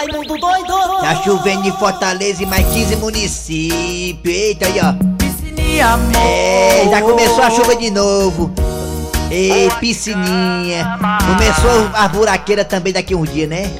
Raimundo 0.00 0.38
doido. 0.38 0.72
Tá 1.02 1.14
chovendo 1.22 1.68
em 1.68 1.72
Fortaleza 1.72 2.42
e 2.42 2.46
mais 2.46 2.66
15 2.68 2.96
municípios. 2.96 4.34
Eita 4.34 4.66
aí, 4.66 4.80
ó. 4.80 4.94
Piscininha, 5.18 5.88
amor. 5.88 6.16
É, 6.16 6.88
já 6.88 7.02
começou 7.02 7.42
a 7.42 7.50
chuva 7.50 7.76
de 7.76 7.90
novo. 7.90 8.50
Ei, 9.30 9.68
piscininha. 9.78 10.98
Começou 11.26 11.90
a 11.92 12.08
buraqueira 12.08 12.64
também 12.64 12.94
daqui 12.94 13.14
um 13.14 13.24
dia, 13.24 13.46
né? 13.46 13.70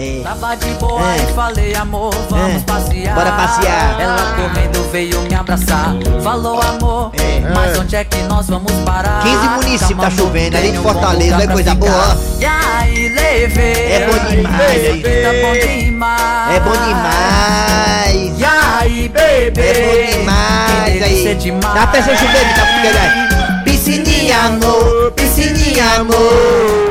É. 0.00 0.20
Tava 0.22 0.54
de 0.54 0.70
boa 0.74 1.00
É. 1.12 1.16
e 1.28 1.34
falei, 1.34 1.74
amor, 1.74 2.14
vamos 2.30 2.62
É. 2.62 2.64
passear. 2.64 3.14
Bora 3.16 3.32
passear. 3.32 4.00
Ela 4.00 4.36
correndo 4.36 4.88
veio 4.92 5.20
me 5.22 5.34
abraçar. 5.34 5.92
Falou, 6.22 6.62
amor, 6.62 7.10
É. 7.14 7.40
mas 7.52 7.76
onde 7.80 7.96
é 7.96 8.04
que 8.04 8.16
nós 8.22 8.46
vamos 8.46 8.70
parar? 8.84 9.22
15 9.22 9.48
municípios 9.48 10.00
tá 10.00 10.10
chovendo, 10.10 10.56
ali 10.56 10.70
de 10.70 10.78
Fortaleza, 10.78 11.34
é 11.34 11.44
pra 11.46 11.52
coisa 11.52 11.70
ficar. 11.74 11.86
boa. 11.86 12.16
E 12.38 12.44
aí, 12.46 13.08
levei. 13.08 13.92
É 13.92 14.06
bom 14.06 14.28
demais, 14.30 14.84
aí. 14.84 15.02
Tá 15.02 15.32
bom 15.42 15.52
demais. 15.82 16.54
É 16.54 16.60
bom 16.60 16.72
demais. 16.72 18.38
E 18.38 18.44
aí, 18.44 19.08
bebê. 19.08 19.62
É 19.62 20.12
bom 20.14 20.18
demais 20.20 21.02
aí. 21.02 21.34
demais. 21.34 21.74
Tá 21.74 21.86
pensando 21.88 22.12
em 22.12 22.16
chover, 22.18 22.54
tá. 22.54 23.62
Piscininha, 23.64 24.38
amor, 24.46 25.12
piscininha, 25.16 25.84
amor. 26.00 26.87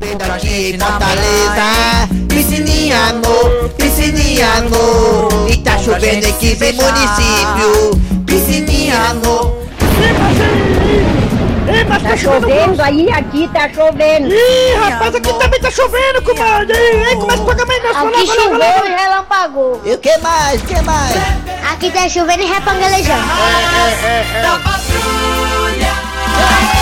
Vendo 0.00 0.22
aqui 0.22 0.74
em 0.74 0.78
Fortaleza. 0.78 2.08
Piscininha, 2.28 2.96
amor, 3.10 3.68
piscininha, 3.76 4.46
amor. 4.54 5.50
E 5.50 5.56
tá 5.58 5.76
chovendo 5.76 6.26
em 6.26 6.32
15 6.32 6.72
municípios. 6.72 7.98
Piscininha, 8.26 8.96
amor. 9.10 9.60
Ei, 11.68 11.84
mas 11.84 12.02
Tá 12.02 12.16
chovendo 12.16 12.82
aí, 12.82 13.10
aqui 13.10 13.48
tá 13.52 13.68
chovendo. 13.68 14.28
Ih, 14.34 14.74
rapaz, 14.80 15.14
aqui 15.14 15.32
também 15.34 15.60
tá 15.60 15.70
chovendo, 15.70 16.22
comadre. 16.22 16.76
Ei, 16.76 17.16
começa 17.16 17.42
o 17.42 17.44
programa 17.44 17.72
aí, 17.72 17.80
nossa. 17.82 18.08
Aqui 18.08 18.26
choveu 18.26 18.86
e 18.86 18.90
relampagou. 18.96 19.80
E 19.84 19.92
o 19.92 19.98
que 19.98 20.18
mais? 20.18 20.62
O 20.62 20.64
que 20.66 20.80
mais? 20.82 21.14
Aqui 21.70 21.90
tá 21.90 22.08
chovendo 22.08 22.42
e 22.42 22.46
repangalejando. 22.46 23.22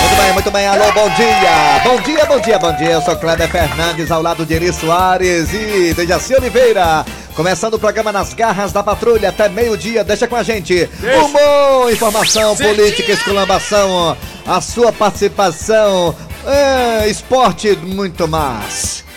Muito 0.01 0.17
bem, 0.23 0.33
muito 0.33 0.51
bem. 0.51 0.67
Alô, 0.67 0.93
bom 0.93 1.09
dia. 1.11 1.81
Bom 1.85 2.01
dia, 2.01 2.25
bom 2.27 2.41
dia, 2.41 2.59
bom 2.59 2.73
dia. 2.73 2.91
Eu 2.93 3.03
sou 3.03 3.17
Kleber 3.17 3.49
Fernandes, 3.49 4.11
ao 4.11 4.23
lado 4.23 4.47
de 4.47 4.55
Eri 4.55 4.73
Soares 4.73 5.53
e 5.53 5.95
Dejaci 5.95 6.35
Oliveira. 6.35 7.05
Começando 7.35 7.75
o 7.75 7.79
programa 7.79 8.11
Nas 8.13 8.35
Garras 8.35 8.73
da 8.73 8.83
Patrulha 8.83 9.29
até 9.29 9.49
meio-dia. 9.49 10.03
Deixa 10.05 10.27
com 10.27 10.37
a 10.37 10.43
gente. 10.43 10.89
Humor, 11.03 11.93
informação, 11.93 12.57
política, 12.57 13.13
exclamação, 13.13 14.17
a 14.47 14.61
sua 14.61 14.93
participação, 14.93 16.15
é, 16.47 17.09
esporte, 17.09 17.77
muito 17.77 18.27
mais. 18.27 19.08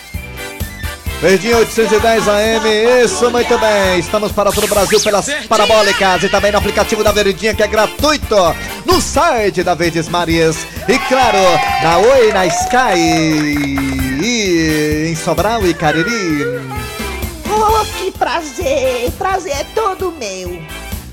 Verdinho 1.22 1.58
810 1.58 2.26
AM, 2.26 3.04
isso 3.04 3.30
muito 3.30 3.56
bem. 3.56 4.00
Estamos 4.00 4.32
para 4.32 4.50
todo 4.50 4.64
o 4.64 4.66
Brasil 4.66 5.00
pelas 5.00 5.32
parabólicas 5.48 6.24
e 6.24 6.28
também 6.28 6.50
no 6.50 6.58
aplicativo 6.58 7.04
da 7.04 7.12
Verdinha 7.12 7.54
que 7.54 7.62
é 7.62 7.68
gratuito 7.68 8.34
no 8.84 9.00
site 9.00 9.62
da 9.62 9.72
Verdes 9.72 10.08
Marias 10.08 10.66
e 10.88 10.98
claro, 10.98 11.38
na 11.80 11.98
Oi, 11.98 12.32
na 12.32 12.44
Sky 12.46 12.98
e 14.20 15.10
em 15.10 15.14
Sobral 15.14 15.64
e 15.64 15.72
Cariri. 15.72 16.60
Oh, 17.48 17.84
que 17.84 18.10
prazer. 18.10 19.12
Prazer 19.12 19.52
é 19.52 19.64
todo 19.76 20.10
meu. 20.10 20.60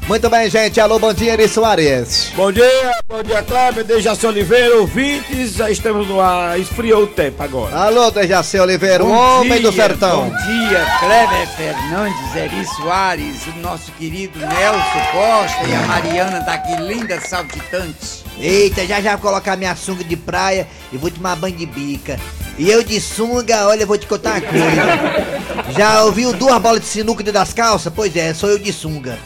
Muito 0.09 0.27
bem, 0.27 0.49
gente. 0.49 0.81
Alô, 0.81 0.97
bom 0.97 1.13
dia, 1.13 1.33
Eri 1.33 1.47
Soares. 1.47 2.31
Bom 2.35 2.52
dia, 2.52 2.65
bom 3.07 3.21
dia, 3.21 3.43
Kleber, 3.43 3.83
Dejaci 3.83 4.25
Oliveira, 4.25 4.77
ouvintes. 4.77 5.53
Já 5.53 5.69
estamos 5.69 6.07
no 6.07 6.19
ar, 6.19 6.59
esfriou 6.59 7.03
o 7.03 7.07
tempo 7.07 7.43
agora. 7.43 7.77
Alô, 7.77 8.09
Dejaci 8.09 8.57
Oliveira, 8.57 9.03
o 9.03 9.07
Bom 9.07 9.13
homem 9.13 9.61
do 9.61 9.69
dia, 9.69 9.83
sertão. 9.83 10.27
Bom 10.27 10.35
dia, 10.35 10.83
Kleber 10.99 11.47
Fernandes, 11.55 12.35
Eri 12.35 12.66
Soares, 12.66 13.45
o 13.55 13.59
nosso 13.59 13.91
querido 13.91 14.39
Nelson 14.39 15.11
Costa 15.11 15.67
e 15.67 15.75
a 15.75 15.81
Mariana 15.81 16.39
daqui 16.39 16.75
linda 16.81 17.21
saltitante. 17.21 18.25
Eita, 18.39 18.88
já 18.88 19.00
já 19.00 19.11
vou 19.11 19.29
colocar 19.29 19.55
minha 19.57 19.75
sunga 19.75 20.03
de 20.03 20.16
praia 20.16 20.67
e 20.91 20.97
vou 20.97 21.11
tomar 21.11 21.35
banho 21.35 21.55
de 21.55 21.67
bica. 21.67 22.19
E 22.57 22.67
eu 22.67 22.81
de 22.81 23.00
sunga, 23.00 23.67
olha, 23.67 23.84
eu 23.84 23.88
vou 23.88 23.97
te 23.97 24.07
contar 24.07 24.31
uma 24.31 24.41
coisa. 24.41 25.69
Já 25.78 26.03
ouviu 26.03 26.34
duas 26.34 26.59
bolas 26.59 26.81
de 26.81 26.88
sinuca 26.88 27.23
dentro 27.23 27.39
das 27.39 27.53
calças? 27.53 27.94
Pois 27.95 28.13
é, 28.16 28.34
sou 28.34 28.50
eu 28.50 28.57
de 28.57 28.73
sunga. 28.73 29.19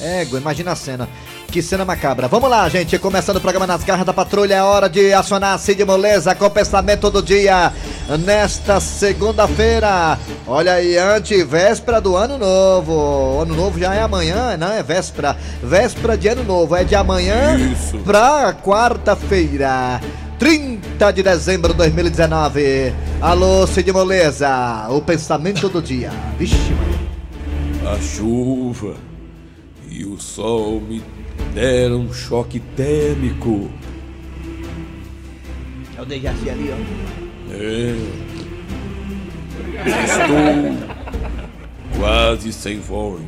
Égua, 0.00 0.38
imagina 0.38 0.72
a 0.72 0.76
cena. 0.76 1.08
Que 1.48 1.60
cena 1.60 1.84
macabra. 1.84 2.28
Vamos 2.28 2.48
lá, 2.48 2.68
gente. 2.68 2.98
Começando 2.98 3.36
o 3.36 3.40
programa 3.40 3.66
Nas 3.66 3.84
Garras 3.84 4.06
da 4.06 4.12
Patrulha. 4.12 4.54
É 4.54 4.62
hora 4.62 4.88
de 4.88 5.12
acionar 5.12 5.54
a 5.54 5.58
Cid 5.58 5.84
Moleza 5.84 6.34
com 6.34 6.46
o 6.46 6.50
pensamento 6.50 7.10
do 7.10 7.22
dia. 7.22 7.72
Nesta 8.24 8.80
segunda-feira. 8.80 10.18
Olha 10.46 10.74
aí, 10.74 10.96
antevéspera 10.96 12.00
do 12.00 12.16
ano 12.16 12.38
novo. 12.38 13.42
Ano 13.42 13.54
novo 13.54 13.78
já 13.78 13.94
é 13.94 14.00
amanhã, 14.00 14.56
não 14.56 14.72
é 14.72 14.82
véspera. 14.82 15.36
Véspera 15.62 16.16
de 16.16 16.28
ano 16.28 16.44
novo. 16.44 16.74
É 16.76 16.84
de 16.84 16.94
amanhã 16.94 17.58
pra 18.04 18.54
quarta-feira. 18.54 20.00
30 20.38 21.10
de 21.10 21.22
dezembro 21.22 21.72
de 21.72 21.78
2019. 21.78 22.94
Alô, 23.20 23.66
Cid 23.66 23.92
Moleza. 23.92 24.86
O 24.88 25.02
pensamento 25.02 25.68
do 25.68 25.82
dia. 25.82 26.10
Vixe, 26.38 26.56
Maria. 26.72 27.92
A 27.92 28.00
chuva 28.00 29.09
e 29.90 30.04
o 30.04 30.18
sol 30.18 30.80
me 30.80 31.02
deram 31.52 32.02
um 32.02 32.12
choque 32.12 32.60
térmico. 32.60 33.70
É 35.96 36.02
o 36.02 36.04
Dejaci 36.06 36.48
ali, 36.48 36.70
ó. 36.72 36.76
É. 37.52 37.96
Estou 40.04 41.00
quase 41.98 42.52
sem 42.52 42.78
voz. 42.78 43.20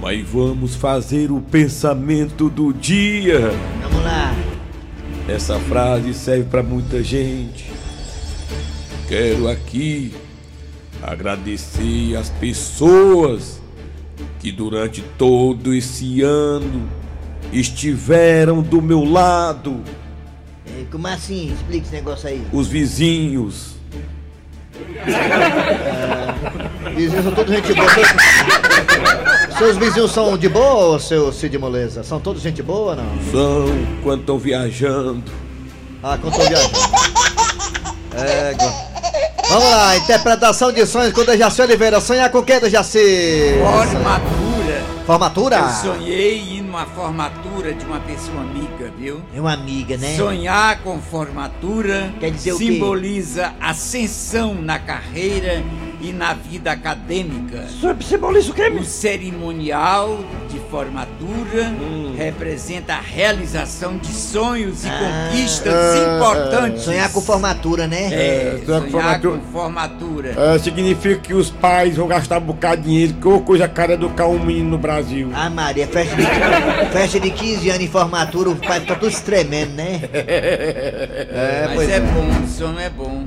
Mas 0.00 0.26
vamos 0.28 0.74
fazer 0.74 1.30
o 1.30 1.40
pensamento 1.40 2.50
do 2.50 2.72
dia. 2.72 3.52
Vamos 3.82 4.04
lá. 4.04 4.34
Essa 5.28 5.58
frase 5.60 6.14
serve 6.14 6.44
para 6.44 6.62
muita 6.62 7.02
gente. 7.02 7.70
Quero 9.08 9.48
aqui 9.48 10.14
agradecer 11.02 12.16
as 12.16 12.28
pessoas 12.30 13.57
que 14.38 14.52
durante 14.52 15.02
todo 15.16 15.74
esse 15.74 16.22
ano 16.22 16.88
estiveram 17.52 18.62
do 18.62 18.80
meu 18.80 19.02
lado, 19.04 19.82
É, 20.66 20.84
Como 20.90 21.06
assim? 21.08 21.52
Explica 21.52 21.86
esse 21.86 21.94
negócio 21.94 22.28
aí. 22.28 22.42
os 22.52 22.66
vizinhos. 22.68 23.74
Vizinhos 26.94 27.24
são 27.24 27.32
todos 27.34 27.54
gente 27.54 27.74
boa. 27.74 27.88
Seus, 27.94 28.06
seus 29.58 29.76
vizinhos 29.76 30.10
são 30.12 30.36
de 30.38 30.48
boa, 30.48 30.98
seu 31.00 31.32
Cid 31.32 31.56
Moleza? 31.58 32.02
São 32.04 32.20
todos 32.20 32.42
gente 32.42 32.62
boa, 32.62 32.94
não? 32.96 33.04
São 33.32 33.66
quando 34.02 34.20
estão 34.20 34.38
viajando. 34.38 35.24
Ah, 36.02 36.16
quando 36.20 36.34
tô 36.34 36.42
viajando. 36.42 36.78
Égua. 38.14 38.87
Vamos 39.48 39.70
lá, 39.70 39.96
interpretação 39.96 40.70
de 40.70 40.84
sonhos 40.84 41.10
com 41.14 41.24
Dejaci 41.24 41.62
Oliveira. 41.62 42.02
Sonhar 42.02 42.30
com 42.30 42.40
o 42.40 42.42
que, 42.42 42.60
Dejaci? 42.60 43.54
Formatura. 43.62 44.84
Formatura? 45.06 45.56
Eu 45.56 45.94
sonhei 45.94 46.38
ir 46.38 46.60
numa 46.60 46.84
formatura 46.84 47.72
de 47.72 47.82
uma 47.86 47.98
pessoa 48.00 48.42
amiga, 48.42 48.92
viu? 48.98 49.22
É 49.34 49.40
uma 49.40 49.54
amiga, 49.54 49.96
né? 49.96 50.16
Sonhar 50.18 50.82
com 50.82 51.00
formatura 51.00 52.12
Quer 52.20 52.30
dizer 52.30 52.52
simboliza 52.56 53.54
ascensão 53.58 54.54
na 54.54 54.78
carreira 54.78 55.64
e 56.00 56.12
na 56.12 56.32
vida 56.32 56.70
acadêmica. 56.70 57.64
Simboliza 58.00 58.50
o 58.50 58.54
quê, 58.54 58.68
O 58.68 58.84
cerimonial 58.84 60.20
de 60.48 60.58
formatura 60.70 61.72
representa 62.16 62.94
a 62.94 63.00
realização 63.00 63.96
de 63.98 64.12
sonhos 64.12 64.84
e 64.84 64.88
Ah. 64.88 65.28
conquistas 65.30 65.74
Ah, 65.74 66.16
importantes. 66.16 66.82
Sonhar 66.84 67.12
com 67.12 67.20
formatura, 67.20 67.86
né? 67.86 68.08
É, 68.12 68.60
sonhar 68.64 68.82
com 68.82 68.90
formatura. 68.90 69.38
com 69.38 69.52
formatura. 69.52 70.34
É, 70.54 70.58
significa 70.58 71.16
que 71.20 71.34
os 71.34 71.50
pais 71.50 71.96
vão 71.96 72.06
gastar 72.06 72.38
um 72.38 72.42
bocado 72.42 72.82
de 72.82 72.88
dinheiro, 72.88 73.14
que 73.14 73.40
coisa 73.44 73.66
cara 73.68 73.94
educar 73.94 74.26
um 74.26 74.38
menino 74.38 74.70
no 74.70 74.78
Brasil. 74.78 75.30
Ah, 75.34 75.50
Maria, 75.50 75.86
festa 75.86 76.14
de, 76.16 76.22
festa 76.92 77.20
de 77.20 77.30
15 77.30 77.68
anos 77.70 77.82
em 77.82 77.88
formatura, 77.88 78.50
o 78.50 78.56
pai 78.56 78.80
fica 78.80 78.94
tudo 78.94 79.10
se 79.12 79.22
tremendo, 79.22 79.72
né? 79.74 80.00
É, 81.30 81.64
Mas 81.66 81.74
pois 81.74 81.88
é 81.90 81.96
é. 81.96 82.00
bom, 82.00 82.28
o 82.44 82.48
sono 82.48 82.80
é 82.80 82.90
bom. 82.90 83.24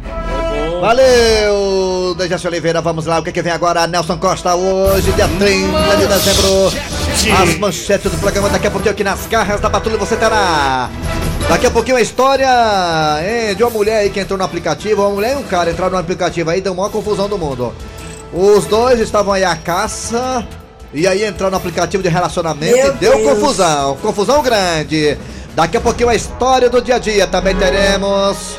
Valeu, 0.81 2.16
Dejaci 2.16 2.48
Oliveira. 2.48 2.61
Vamos 2.62 3.08
lá, 3.08 3.18
o 3.18 3.24
que, 3.24 3.31
que 3.31 3.42
vem 3.42 3.52
agora? 3.52 3.88
Nelson 3.88 4.18
Costa, 4.18 4.54
hoje, 4.54 5.12
dia 5.13 5.28
30 5.28 5.98
de 5.98 6.06
dezembro. 6.08 6.72
As 7.42 7.58
manchetes 7.58 8.12
do 8.12 8.18
programa 8.19 8.50
daqui 8.50 8.68
a 8.68 8.72
pouquinho 8.72 8.92
aqui 8.92 9.04
nas 9.04 9.25
garras 9.25 9.60
da 9.60 9.68
patrulha 9.68 9.98
você 9.98 10.16
terá. 10.16 10.88
Daqui 11.50 11.66
a 11.66 11.72
pouquinho 11.72 11.98
a 11.98 12.02
história 12.02 12.48
hein, 13.19 13.56
de 13.56 13.63
uma 13.63 13.72
mulher 13.72 13.98
aí 13.98 14.12
que 14.12 14.19
entrou 14.19 14.38
no 14.38 14.46
aplicativo. 14.46 15.02
Uma 15.02 15.10
mulher 15.10 15.34
e 15.34 15.36
um 15.38 15.44
cara 15.44 15.72
entraram 15.72 15.94
no 15.94 15.98
aplicativo 15.98 16.52
aí, 16.52 16.62
deu 16.62 16.74
uma 16.74 16.88
confusão 16.88 17.28
do 17.28 17.36
mundo. 17.36 17.74
Os 18.31 18.66
dois 18.66 19.00
estavam 19.00 19.34
aí 19.34 19.44
à 19.44 19.56
caça. 19.56 20.48
E 20.94 21.07
aí 21.07 21.25
entraram 21.25 21.52
no 21.52 21.57
aplicativo 21.57 22.04
de 22.04 22.10
relacionamento 22.10 22.75
Meu 22.75 22.94
e 22.94 22.98
deu 22.98 23.18
Deus. 23.18 23.28
confusão. 23.28 23.98
Confusão 23.98 24.44
grande. 24.44 25.18
Daqui 25.56 25.78
a 25.78 25.81
pouquinho 25.81 26.10
a 26.10 26.16
história 26.16 26.69
do 26.69 26.80
dia 26.80 26.96
a 26.96 27.00
dia 27.00 27.25
também 27.25 27.56
teremos. 27.56 28.56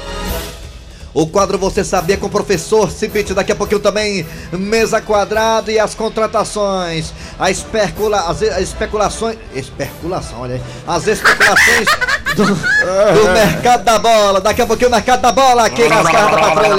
O 1.15 1.27
quadro 1.27 1.59
Você 1.59 1.85
Sabia 1.85 2.17
com 2.17 2.27
o 2.27 2.31
professor 2.31 2.91
Cibite. 2.91 3.35
Daqui 3.35 3.53
a 3.53 3.57
pouquinho 3.57 3.81
também 3.81 4.27
mesa 4.51 5.01
quadrada 5.01 5.71
e 5.71 5.79
as 5.79 5.95
contratações. 5.95 7.13
A 7.39 7.51
especula, 7.51 8.21
as, 8.21 8.43
as 8.43 8.61
especulações. 8.61 9.37
Especulação, 9.55 10.41
olha 10.41 10.55
aí. 10.55 10.63
As 10.87 11.07
especulações 11.07 11.89
do, 12.35 12.45
do 12.47 13.33
mercado 13.33 13.85
da 13.85 13.99
bola. 13.99 14.41
Daqui 14.41 14.63
a 14.63 14.67
pouquinho 14.67 14.89
o 14.89 14.93
mercado 14.93 15.21
da 15.21 15.33
bola 15.33 15.67
aqui 15.67 15.87
nas 15.87 16.07
garras 16.07 16.41
da 16.41 16.51
patrulha. 16.51 16.77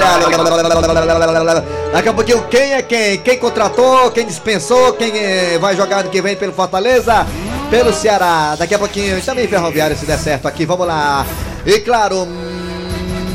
Daqui 1.92 2.08
a 2.08 2.12
pouquinho 2.12 2.42
quem 2.48 2.72
é 2.72 2.82
quem? 2.82 3.18
Quem 3.18 3.38
contratou, 3.38 4.10
quem 4.10 4.26
dispensou, 4.26 4.94
quem 4.94 5.16
eh, 5.16 5.58
vai 5.60 5.76
jogar 5.76 6.00
ano 6.00 6.10
que 6.10 6.20
vem 6.20 6.34
pelo 6.34 6.52
Fortaleza, 6.52 7.24
pelo 7.70 7.92
Ceará. 7.92 8.56
Daqui 8.58 8.74
a 8.74 8.78
pouquinho 8.80 9.22
também 9.22 9.46
Ferroviário 9.46 9.96
se 9.96 10.04
der 10.04 10.18
certo 10.18 10.48
aqui. 10.48 10.66
Vamos 10.66 10.88
lá. 10.88 11.24
E 11.64 11.78
claro. 11.78 12.53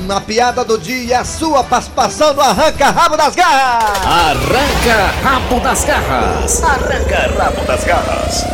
Hum, 0.09 0.15
A 0.15 0.21
piada 0.21 0.65
do 0.65 0.77
dia, 0.77 1.19
a 1.19 1.23
sua 1.23 1.63
participação 1.63 2.33
no 2.33 2.41
Arranca 2.41 2.89
Rabo 2.89 3.15
das 3.15 3.35
Garras! 3.35 4.05
Arranca 4.05 5.05
rabo 5.21 5.59
das 5.59 5.85
garras. 5.85 6.63
Arranca 6.63 7.31
rabo 7.37 7.65
das 7.65 7.83
garras. 7.83 8.45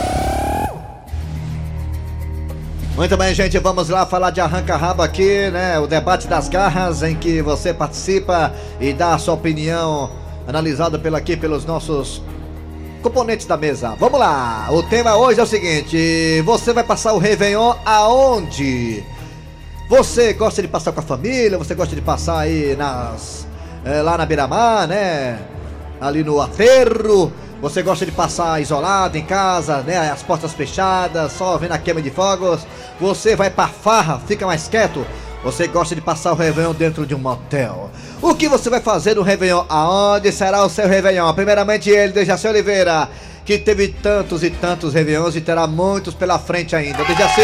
Muito 2.96 3.18
bem, 3.18 3.34
gente, 3.34 3.60
vamos 3.60 3.90
lá 3.90 4.06
falar 4.06 4.31
de 4.31 4.40
arranca-rabo 4.40 5.02
aqui, 5.02 5.50
né? 5.52 5.78
O 5.80 5.88
debate 5.88 6.28
das 6.28 6.48
garras 6.48 7.04
em 7.04 7.13
que 7.13 7.42
você 7.42 7.74
participa 7.74 8.54
e 8.80 8.94
dá 8.94 9.13
a 9.13 9.18
sua 9.18 9.34
opinião 9.34 10.10
analisada 10.48 10.98
pela 10.98 11.18
aqui 11.18 11.36
pelos 11.36 11.66
nossos 11.66 12.22
componentes 13.02 13.46
da 13.46 13.57
mesa. 13.57 13.96
Vamos 14.00 14.18
lá! 14.18 14.68
O 14.72 14.81
tema 14.81 15.16
hoje 15.18 15.40
é 15.40 15.44
o 15.44 15.46
seguinte: 15.46 16.42
você 16.46 16.72
vai 16.72 16.84
passar 16.86 17.13
o 17.13 17.18
Réveillon 17.18 17.75
aonde? 17.86 19.04
Você 19.88 20.34
gosta 20.34 20.62
de 20.62 20.68
passar 20.68 20.92
com 20.92 21.00
a 21.00 21.04
família? 21.04 21.58
Você 21.58 21.76
gosta 21.76 21.96
de 21.96 22.02
passar 22.02 22.40
aí 22.40 22.76
nas. 22.76 23.46
eh, 23.86 24.02
lá 24.02 24.18
na 24.18 24.26
beira-mar, 24.26 24.88
né? 24.88 25.40
Ali 26.02 26.24
no 26.24 26.42
aterro? 26.42 27.32
Você 27.62 27.82
gosta 27.82 28.06
de 28.06 28.12
passar 28.12 28.60
isolado 28.62 29.18
em 29.18 29.24
casa, 29.24 29.78
né? 29.82 30.12
As 30.12 30.24
portas 30.24 30.54
fechadas, 30.54 31.32
só 31.34 31.58
vendo 31.58 31.72
a 31.74 31.78
queima 31.78 32.02
de 32.02 32.10
fogos? 32.10 32.66
Você 33.00 33.36
vai 33.36 33.50
pra 33.50 33.68
farra, 33.68 34.20
fica 34.26 34.46
mais 34.46 34.68
quieto? 34.68 35.06
Você 35.44 35.68
gosta 35.68 35.94
de 35.94 36.02
passar 36.02 36.31
o 36.34 36.36
Réveillon 36.36 36.74
dentro 36.74 37.06
de 37.06 37.14
um 37.14 37.20
motel? 37.20 37.92
O 38.22 38.34
que 38.34 38.50
você 38.50 38.70
vai 38.70 38.81
fazer 38.81 39.16
no 39.16 39.22
Réveillon? 39.22 39.64
Aonde 39.70 40.31
será 40.31 40.66
o 40.66 40.70
seu 40.70 40.88
Réveillon? 40.88 41.31
Primeiramente 41.34 41.90
ele, 41.92 42.12
Dejaci 42.12 42.48
Oliveira, 42.48 43.08
que 43.46 43.60
teve 43.60 43.90
tantos 43.90 44.44
e 44.44 44.50
tantos 44.50 44.94
Réveillons 44.96 45.36
e 45.36 45.42
terá 45.42 45.68
muitos 45.68 46.16
pela 46.16 46.40
frente 46.40 46.76
ainda. 46.76 47.04
Dejaci, 47.06 47.42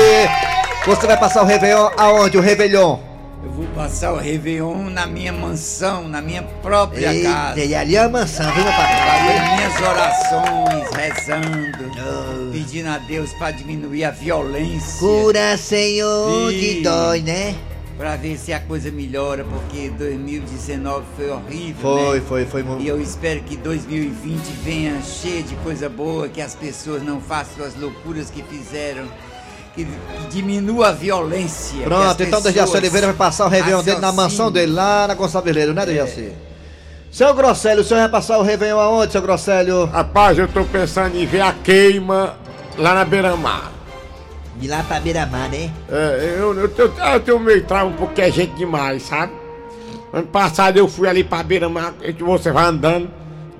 você 0.86 1.08
vai 1.08 1.18
passar 1.18 1.44
o 1.44 1.46
Réveillon 1.46 1.90
aonde? 1.98 2.38
O 2.38 2.42
Réveillon? 2.42 3.00
Eu 3.44 3.50
vou 3.52 3.66
passar 3.68 4.14
o 4.14 4.18
Réveillon 4.18 4.90
na 4.90 5.06
minha 5.08 5.32
mansão, 5.34 6.08
na 6.08 6.22
minha 6.22 6.44
própria 6.44 7.08
casa. 7.24 7.60
Eita, 7.60 7.72
e 7.72 7.76
ali 7.76 7.96
é 7.96 8.00
a 8.00 8.10
mansão, 8.10 8.46
viu, 8.54 8.64
meu 8.64 8.74
patrão? 8.74 8.98
Fazer 9.08 9.56
minhas 9.56 9.82
orações, 9.82 10.96
rezando, 10.96 12.52
pedindo 12.52 12.90
a 12.90 12.98
Deus 13.00 13.34
para 13.34 13.52
diminuir 13.52 14.04
a 14.04 14.12
violência. 14.12 15.00
Cura, 15.00 15.58
Senhor, 15.58 16.52
que 16.52 16.76
Sim. 16.76 16.82
dói, 16.84 17.22
né? 17.22 17.56
Pra 17.98 18.16
ver 18.16 18.38
se 18.38 18.52
a 18.52 18.60
coisa 18.60 18.90
melhora, 18.92 19.44
porque 19.44 19.90
2019 19.90 21.06
foi 21.16 21.30
horrível. 21.30 21.82
Foi, 21.82 22.20
né? 22.20 22.26
foi, 22.28 22.46
foi. 22.46 22.64
mu- 22.64 22.80
E 22.80 22.88
eu 22.88 23.00
espero 23.02 23.42
que 23.42 23.56
2020 23.56 24.40
venha 24.64 25.00
cheio 25.04 25.44
de 25.44 25.56
coisa 25.58 25.88
boa, 25.90 26.28
que 26.28 26.42
as 26.42 26.56
pessoas 26.56 27.04
não 27.04 27.20
façam 27.22 27.64
as 27.66 27.76
loucuras 27.76 28.30
que 28.32 28.42
fizeram, 28.44 29.04
que, 29.76 29.86
que 29.86 30.28
diminua 30.30 30.90
a 30.90 30.92
violência. 30.92 31.84
Pronto, 31.84 32.22
as 32.22 32.28
então 32.28 32.42
Dejaci 32.42 32.60
pessoas 32.60 32.76
Oliveira 32.76 33.08
vai 33.08 33.16
passar 33.16 33.46
o 33.46 33.50
Réveillon 33.50 33.84
dele 33.84 34.00
na 34.00 34.08
raciocinem. 34.08 34.16
mansão 34.16 34.52
dele, 34.52 34.72
lá 34.72 35.08
na 35.08 35.14
Gonçalveleiro, 35.14 35.74
né, 35.74 35.86
Dejaci? 35.86 36.32
Seu 37.12 37.34
Grosselio, 37.34 37.82
o 37.82 37.84
senhor 37.84 38.00
vai 38.00 38.10
passar 38.10 38.38
o 38.38 38.42
Réveillon 38.42 38.80
aonde, 38.80 39.12
seu 39.12 39.22
Grosselio? 39.22 39.86
Rapaz, 39.86 40.38
eu 40.38 40.48
tô 40.48 40.64
pensando 40.64 41.16
em 41.18 41.26
ver 41.26 41.42
a 41.42 41.54
queima 41.54 42.36
lá 42.78 42.96
na 42.96 43.04
beira-mar. 43.04 43.72
De 44.56 44.68
lá 44.68 44.84
pra 44.84 45.00
beira-mar, 45.00 45.50
né? 45.50 45.72
É, 45.92 46.36
eu, 46.38 46.54
eu, 46.58 46.72
eu, 46.78 46.94
eu 47.14 47.20
tenho 47.20 47.40
meio 47.40 47.64
trauma 47.66 47.96
porque 47.98 48.22
é 48.22 48.32
gente 48.32 48.54
demais, 48.56 49.04
sabe? 49.04 49.34
Ano 50.14 50.28
passado 50.28 50.78
eu 50.78 50.88
fui 50.88 51.08
ali 51.08 51.24
pra 51.24 51.42
beira-mar, 51.42 51.94
e 52.02 52.12
você 52.12 52.52
vai 52.52 52.66
andando, 52.66 53.10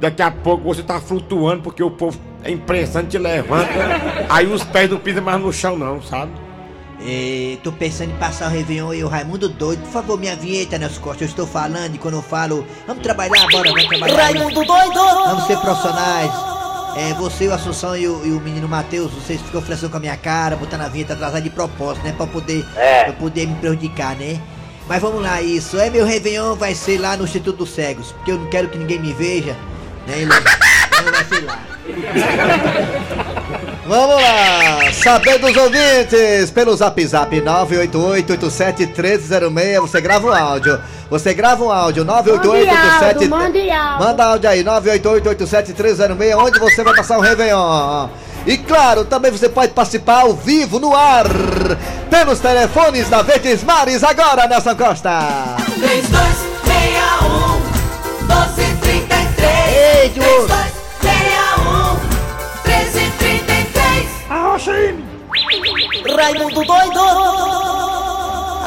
daqui 0.02 0.22
a 0.24 0.32
pouco 0.32 0.64
você 0.64 0.82
tá 0.82 1.00
flutuando 1.00 1.62
porque 1.62 1.84
o 1.84 1.92
povo 1.92 2.20
é 2.44 2.50
impressante, 2.50 3.10
te 3.10 3.18
levanta, 3.20 3.72
aí 4.28 4.48
os 4.48 4.64
pés 4.64 4.90
não 4.90 4.98
pisam 4.98 5.24
mais 5.24 5.40
no 5.40 5.54
chão 5.54 5.78
não, 5.78 6.02
sabe? 6.02 6.32
É, 7.04 7.58
tô 7.64 7.72
pensando 7.72 8.12
em 8.12 8.18
passar 8.18 8.48
o 8.48 8.52
Réveillon 8.52 8.94
e 8.94 9.04
o 9.04 9.08
Raimundo 9.08 9.50
doido. 9.50 9.82
Por 9.82 9.92
favor, 9.92 10.20
minha 10.20 10.36
vinheta, 10.36 10.78
Nelson 10.78 11.02
Costa. 11.02 11.24
Eu 11.24 11.28
estou 11.28 11.48
falando 11.48 11.96
e 11.96 11.98
quando 11.98 12.14
eu 12.14 12.22
falo, 12.22 12.64
vamos 12.86 13.02
trabalhar, 13.02 13.48
bora, 13.52 13.72
vamos 13.72 13.88
trabalhar. 13.88 14.24
Raimundo 14.24 14.64
doido! 14.64 15.00
Vamos 15.00 15.46
ser 15.46 15.58
profissionais. 15.58 16.32
É, 16.96 17.14
você, 17.16 17.48
o 17.48 17.54
Assunção 17.54 17.98
e 17.98 18.08
o, 18.08 18.24
e 18.24 18.32
o 18.32 18.40
menino 18.40 18.68
Matheus, 18.68 19.12
vocês 19.14 19.42
ficam 19.42 19.64
frescando 19.64 19.92
com 19.92 19.98
a 19.98 20.00
minha 20.00 20.18
cara, 20.18 20.56
botando 20.56 20.82
a 20.82 20.90
vinheta 20.90 21.14
atrasada 21.14 21.42
de 21.42 21.50
propósito, 21.50 22.04
né? 22.04 22.14
Pra 22.16 22.28
poder, 22.28 22.64
pra 22.66 23.14
poder 23.14 23.48
me 23.48 23.56
prejudicar, 23.56 24.16
né? 24.16 24.40
Mas 24.88 25.02
vamos 25.02 25.24
lá, 25.24 25.42
isso. 25.42 25.80
É, 25.80 25.90
meu 25.90 26.06
Réveillon 26.06 26.54
vai 26.56 26.76
ser 26.76 27.00
lá 27.00 27.18
no 27.18 27.24
Instituto 27.24 27.60
dos 27.60 27.72
Cegos, 27.72 28.12
porque 28.12 28.32
eu 28.32 28.38
não 28.38 28.48
quero 28.48 28.70
que 28.70 28.78
ninguém 28.78 29.00
me 29.00 29.14
veja, 29.14 29.56
né? 30.08 30.22
Ele, 30.22 30.26
então 30.26 31.12
vai 31.12 31.26
ser 31.26 31.46
lá. 31.46 31.60
Vamos 33.86 34.16
lá, 34.16 34.92
saber 34.94 35.38
dos 35.40 35.56
ouvintes 35.58 36.50
pelo 36.52 36.74
zap 36.76 37.04
zap 37.06 37.42
988-87-1306. 37.42 39.80
Você 39.82 40.00
grava 40.00 40.28
um 40.28 40.34
áudio. 40.34 40.80
Você 41.10 41.34
grava 41.34 41.64
um 41.64 41.72
áudio 41.72 42.06
988-87. 42.06 43.28
Manda 44.00 44.24
áudio 44.24 44.50
aí, 44.50 44.64
988-87-1306. 44.64 46.38
Onde 46.38 46.60
você 46.60 46.84
vai 46.84 46.96
passar 46.96 47.18
o 47.18 47.22
Réveillon? 47.22 48.08
E 48.46 48.58
claro, 48.58 49.04
também 49.04 49.30
você 49.30 49.50
pode 49.50 49.74
participar 49.74 50.22
ao 50.22 50.34
vivo 50.34 50.80
no 50.80 50.96
ar 50.96 51.26
pelos 52.10 52.40
telefones 52.40 53.10
da 53.10 53.22
Verdes 53.22 53.62
Mares 53.64 54.04
agora, 54.04 54.48
Nelson 54.48 54.76
Costa. 54.76 55.58
3261 55.80 56.51
1233 60.02 60.04
Ei, 60.04 60.10
Diogo! 60.10 60.48
3261 62.64 62.66
1333 62.66 64.08
Raimundo 66.18 66.66
doido! 66.66 67.00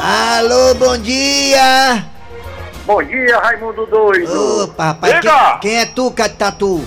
Alô, 0.01 0.73
bom 0.75 0.97
dia! 0.97 2.05
Bom 2.85 3.03
dia, 3.03 3.37
Raimundo 3.39 3.85
Doido. 3.87 4.63
Opa, 4.63 4.85
rapaz, 4.85 5.19
quem, 5.19 5.31
quem 5.59 5.79
é 5.79 5.85
tu, 5.87 6.09
Catatu? 6.11 6.85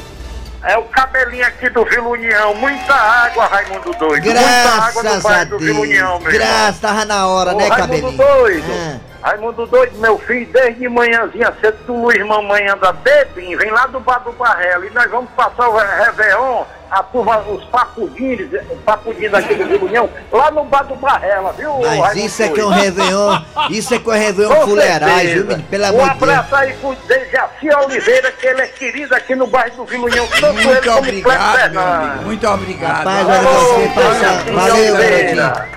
É 0.62 0.78
o 0.78 0.84
cabelinho 0.84 1.44
aqui 1.44 1.68
do 1.70 1.84
Vila 1.84 2.08
União. 2.08 2.54
Muita 2.54 2.94
água, 2.94 3.44
Raimundo 3.46 3.90
Doido. 3.98 4.24
Muita 4.24 4.40
água 4.40 5.02
no 5.02 5.10
Graças 5.10 5.24
a 5.24 5.28
bairro 5.28 5.50
do 5.50 5.58
Vila 5.58 5.74
Deus. 5.74 5.84
União, 5.86 6.20
meu. 6.20 6.32
Graças, 6.32 6.78
tava 6.80 7.04
na 7.04 7.26
hora, 7.26 7.52
Ô, 7.52 7.56
né, 7.58 7.66
Raimundo 7.66 7.88
cabelinho? 7.88 8.16
Doido. 8.16 8.72
Ah. 8.72 8.98
Raimundo 9.22 9.66
Doido, 9.66 9.98
meu 9.98 10.18
filho, 10.18 10.48
desde 10.52 10.88
manhãzinha 10.88 11.52
cedo, 11.60 11.76
tu 11.86 11.92
Luiz 11.92 12.24
Mamãe 12.26 12.68
anda 12.68 12.92
bebinho, 12.92 13.58
vem 13.58 13.70
lá 13.70 13.86
do 13.86 14.00
Bar 14.00 14.20
do 14.20 14.32
Barrelo 14.32 14.84
e 14.86 14.90
nós 14.90 15.10
vamos 15.10 15.30
passar 15.36 15.68
o 15.68 15.76
Réveillon, 15.76 16.64
a 16.90 17.02
turma, 17.02 17.36
os 17.40 17.62
papudinhos, 17.64 18.48
papudinhos 18.84 19.34
aqui 19.34 19.54
do 19.56 19.84
União, 19.84 20.08
lá 20.32 20.50
no 20.50 20.64
Bar 20.64 20.84
do 20.84 20.94
Barrela, 20.94 21.52
viu, 21.52 21.74
Mas 21.80 21.98
Raimundo 21.98 22.18
isso 22.26 22.42
é 22.42 22.48
que 22.48 22.60
é 22.60 22.64
um? 22.64 22.68
Réveillon, 22.68 23.40
isso 23.70 23.94
é 23.94 23.98
que 23.98 24.08
é 24.08 24.12
um 24.12 24.16
Réveillon 24.16 24.54
fuleiragem, 24.62 25.16
certeza. 25.18 25.34
viu, 25.34 25.44
menino? 25.46 25.68
Pelo 25.68 25.84
Um 25.84 25.88
amor 25.88 26.10
de 26.10 26.18
Deus. 26.18 26.22
abraço 26.30 26.56
aí 26.56 26.72
pro 26.74 26.96
Dejaci 27.06 27.70
Oliveira, 27.84 28.32
que 28.32 28.46
ele 28.46 28.62
é 28.62 28.66
querido 28.68 29.14
aqui 29.14 29.34
no 29.34 29.46
bairro 29.48 29.84
do 29.84 30.04
União, 30.04 30.26
tanto 30.40 30.58
ele 30.60 30.64
Muito 30.64 30.88
como 30.88 30.98
o 30.98 31.02
Cleber 31.02 31.18
obrigado, 31.18 31.72
meu 31.72 31.82
amigo. 31.82 32.24
Muito 32.24 32.48
obrigado. 32.48 32.96
Rapaz, 32.96 33.26
Olha, 33.28 33.42
você 33.42 33.88
passar. 33.94 34.44
Valeu. 34.54 34.94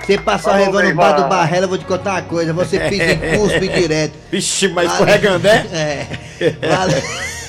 Você 0.06 0.18
passar 0.18 0.52
o 0.52 0.54
Réveillon 0.56 0.90
no 0.92 0.96
bar 0.96 1.12
do. 1.14 1.24
Barrela, 1.32 1.66
eu 1.66 1.70
vou 1.70 1.78
te 1.78 1.86
contar 1.86 2.12
uma 2.12 2.22
coisa. 2.24 2.54
Você 2.54 2.80
pisa 2.90 3.04
em 3.04 3.18
cuspe 3.38 3.68
direto. 3.68 4.14
Vixe, 4.32 4.68
mas 4.70 4.86
Vale- 4.88 4.94
escorregando, 4.94 5.48
é? 5.48 5.66
É. 6.42 6.68
Vale- 6.68 7.04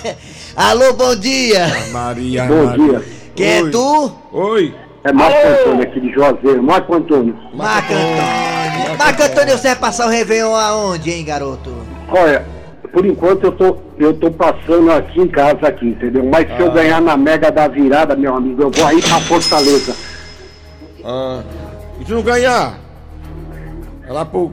Alô, 0.56 0.92
bom 0.92 1.16
dia. 1.16 1.66
Maria, 1.92 2.44
Bom 2.44 2.64
Maria. 2.66 2.86
dia. 2.98 3.02
Quem 3.34 3.46
é 3.46 3.62
Oi. 3.62 3.70
tu? 3.70 4.12
Oi. 4.32 4.74
É 5.04 5.12
Marco 5.12 5.46
Antônio 5.48 5.82
aqui 5.82 6.00
de 6.00 6.12
Juazeiro. 6.12 6.62
Marco 6.62 6.94
Antônio. 6.94 7.36
Marco 7.54 7.92
Antônio. 7.92 8.98
Marco 8.98 9.22
Antônio, 9.22 9.58
você 9.58 9.68
vai 9.68 9.76
passar 9.76 10.06
o 10.06 10.10
Réveillon 10.10 10.54
aonde, 10.54 11.10
hein, 11.10 11.24
garoto? 11.24 11.74
Olha, 12.08 12.44
por 12.92 13.04
enquanto 13.06 13.44
eu 13.44 13.52
tô, 13.52 13.78
eu 13.98 14.12
tô 14.14 14.30
passando 14.30 14.92
aqui 14.92 15.20
em 15.22 15.26
casa, 15.28 15.66
aqui, 15.66 15.86
entendeu? 15.86 16.24
Mas 16.30 16.46
se 16.54 16.60
eu 16.62 16.70
ganhar 16.70 17.00
na 17.00 17.16
Mega 17.16 17.50
da 17.50 17.66
Virada, 17.66 18.14
meu 18.14 18.34
amigo, 18.36 18.62
eu 18.62 18.70
vou 18.70 18.86
aí 18.86 19.00
pra 19.00 19.18
Fortaleza. 19.20 19.96
Ah, 21.04 21.42
e 22.00 22.04
se 22.04 22.12
não 22.12 22.22
ganhar? 22.22 22.78
É 24.06 24.12
lá 24.12 24.24
pro. 24.24 24.52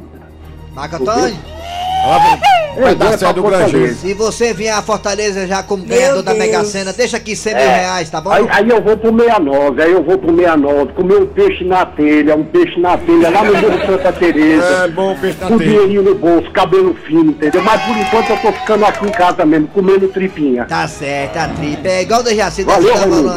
Antônio? 0.86 1.58
Vai 2.79 2.95
dar 2.95 3.17
certo 3.17 3.35
do 3.35 3.43
granjeiro. 3.43 3.93
Se 3.95 4.13
você 4.13 4.53
vier 4.53 4.73
a 4.73 4.81
Fortaleza 4.81 5.45
já 5.45 5.61
como 5.61 5.83
ganhador 5.83 6.23
da. 6.23 6.33
Mega 6.33 6.63
Sena, 6.63 6.93
deixa 6.93 7.17
aqui 7.17 7.35
100 7.35 7.53
mil 7.53 7.61
É. 7.63 7.79
reais, 7.81 8.09
tá 8.09 8.21
bom? 8.21 8.31
Aí, 8.31 8.47
aí 8.49 8.69
eu 8.69 8.81
vou 8.81 8.95
pro 8.95 9.11
69, 9.13 9.81
aí 9.83 9.91
eu 9.91 10.01
vou 10.01 10.17
pro 10.17 10.33
69, 10.33 10.93
comer 10.93 11.15
um 11.17 11.25
peixe 11.25 11.65
na 11.65 11.85
telha, 11.85 12.35
um 12.37 12.45
peixe 12.45 12.79
na 12.79 12.97
telha, 12.97 13.29
lá 13.29 13.43
no 13.43 13.53
Morro 13.53 13.85
Santa 13.85 14.13
Teresa. 14.13 14.85
É 14.85 14.87
bom 14.87 15.13
peixe 15.19 15.37
na 15.41 15.47
Com 15.47 15.57
telha. 15.57 15.69
dinheirinho 15.71 16.03
no 16.03 16.15
bolso, 16.15 16.49
cabelo 16.51 16.95
fino, 17.05 17.31
entendeu? 17.31 17.61
Mas 17.63 17.81
por 17.81 17.97
enquanto 17.97 18.29
eu 18.29 18.37
tô 18.37 18.51
ficando 18.53 18.85
aqui 18.85 19.05
em 19.05 19.11
casa 19.11 19.45
mesmo, 19.45 19.67
comendo 19.67 20.07
tripinha. 20.07 20.63
Tá 20.65 20.87
certo, 20.87 21.35
a 21.35 21.47
tripa. 21.49 21.87
É 21.87 22.01
igual 22.03 22.21
o 22.21 22.23
Dejaci, 22.23 22.65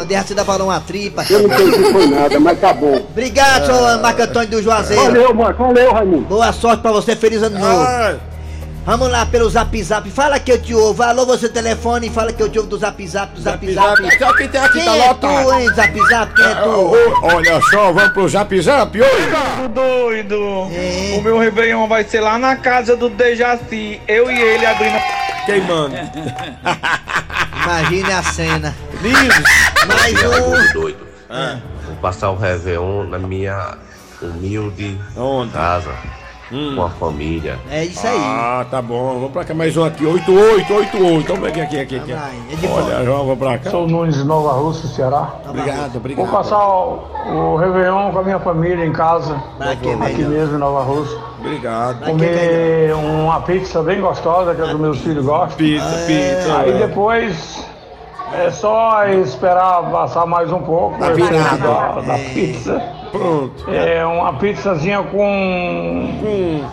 Dejaci 0.07 0.33
dá 0.33 0.43
valor 0.43 0.65
uma 0.65 0.79
tripa. 0.79 1.25
Eu 1.29 1.45
não 1.47 1.53
entendi 1.53 1.91
foi 1.91 2.07
nada, 2.07 2.39
mas 2.39 2.57
tá 2.61 2.71
bom. 2.73 2.95
Obrigado, 3.11 3.65
senhor 3.65 3.99
Marco 4.01 4.21
Antônio 4.21 4.47
do 4.49 4.61
Juazeiro. 4.63 5.03
Valeu, 5.03 5.33
Marco, 5.33 5.63
valeu, 5.63 5.91
Raimundo. 5.91 6.25
Boa 6.27 6.53
sorte 6.53 6.81
pra 6.81 6.93
você, 6.93 7.13
feliz 7.13 7.43
ano 7.43 7.59
novo. 7.59 7.81
Ah, 7.83 8.15
Vamos 8.85 9.09
lá 9.09 9.25
pelo 9.25 9.49
zap 9.49 9.81
zap. 9.81 10.09
Fala 10.11 10.37
que 10.39 10.51
eu 10.51 10.61
te 10.61 10.73
ouvo. 10.75 11.01
Alô, 11.03 11.25
você 11.25 11.47
telefone 11.47 12.07
e 12.07 12.09
fala 12.09 12.33
que 12.33 12.43
eu 12.43 12.49
te 12.49 12.57
ouvo 12.59 12.69
do 12.69 12.77
zap 12.77 13.07
zap, 13.07 13.33
do 13.33 13.41
zap 13.41 13.73
zap. 13.73 14.03
zap. 14.03 14.17
Só 14.19 14.33
quem 14.33 14.49
tem 14.49 14.59
aqui 14.61 14.73
Quem 14.73 14.85
tá 14.85 14.97
é 14.97 15.07
lotado. 15.07 15.43
tu, 15.45 15.53
hein, 15.53 15.69
zap 15.73 15.99
zap? 16.09 16.33
Quem 16.35 16.45
é 16.45 16.55
tu? 16.55 16.69
ô, 16.69 16.95
Olha 17.33 17.61
só, 17.71 17.93
vamos 17.93 18.11
pro 18.11 18.27
zap 18.27 18.61
zap 18.61 19.01
hoje. 19.01 19.69
doido. 19.73 20.67
É. 20.73 21.15
O 21.17 21.21
meu 21.21 21.37
Réveillon 21.39 21.87
vai 21.87 22.03
ser 22.03 22.19
lá 22.19 22.37
na 22.37 22.57
casa 22.57 22.97
do 22.97 23.07
Dejaci. 23.09 24.01
Eu 24.05 24.29
e 24.29 24.41
ele 24.41 24.65
abrindo. 24.65 24.97
Queimando. 25.45 25.95
Imagine 27.63 28.11
a 28.11 28.23
cena. 28.23 28.75
Livre. 29.01 29.43
Mais 29.87 30.13
um. 30.23 30.73
doido. 30.73 31.07
Vou 31.85 31.95
passar 32.01 32.31
o 32.31 32.35
Réveillon 32.37 33.05
na 33.05 33.17
minha 33.17 33.77
humilde 34.21 34.99
Onde? 35.15 35.51
casa, 35.53 35.89
com 36.75 36.83
a 36.83 36.89
família. 36.89 37.59
É 37.69 37.83
isso 37.85 38.05
aí. 38.05 38.17
Ah, 38.17 38.65
tá 38.69 38.81
bom. 38.81 39.15
Vamos 39.15 39.31
pra 39.31 39.43
cá 39.43 39.53
mais 39.53 39.75
um 39.75 39.83
aqui. 39.83 40.05
88, 40.05 40.73
88. 40.73 41.33
Vamos 41.33 41.49
aqui, 41.49 41.61
aqui, 41.61 41.79
aqui. 41.79 41.95
aqui. 41.97 42.13
Vai, 42.13 42.35
é 42.51 42.55
de 42.55 42.67
Olha, 42.67 43.03
João, 43.03 43.19
vamos 43.25 43.39
pra 43.39 43.57
cá. 43.57 43.71
Sou 43.71 43.87
Nunes 43.87 44.15
de 44.15 44.23
Nova 44.23 44.53
Rússia, 44.53 44.87
Ceará. 44.89 45.33
Obrigado, 45.47 45.89
Vou 45.91 45.97
obrigado. 45.97 46.31
passar 46.31 46.65
o, 46.67 46.99
o 47.31 47.55
Réveillon 47.57 48.11
com 48.11 48.19
a 48.19 48.23
minha 48.23 48.39
família 48.39 48.85
em 48.85 48.93
casa, 48.93 49.41
aqui 49.59 49.95
melhor? 49.95 50.29
mesmo 50.29 50.55
em 50.55 50.59
Nova 50.59 50.83
Rússia. 50.83 51.17
Obrigado. 51.39 52.05
Comer 52.05 52.93
uma 52.95 53.41
pizza 53.41 53.81
bem 53.81 53.99
gostosa, 53.99 54.53
que 54.55 54.61
é 54.61 54.65
dos 54.65 54.79
meus 54.79 54.99
filhos 54.99 55.25
gostam. 55.25 55.57
Pizza, 55.57 56.03
pizza. 56.07 56.57
Aí 56.59 56.73
depois 56.73 57.65
é 58.33 58.49
só 58.51 59.05
esperar 59.07 59.91
passar 59.91 60.25
mais 60.25 60.51
um 60.51 60.59
pouco 60.59 60.97
da, 60.99 61.09
da 61.09 62.17
pizza. 62.33 63.02
Pronto. 63.13 63.69
É 63.71 64.03
uma 64.03 64.33
pizzazinha 64.33 65.03
com 65.03 65.23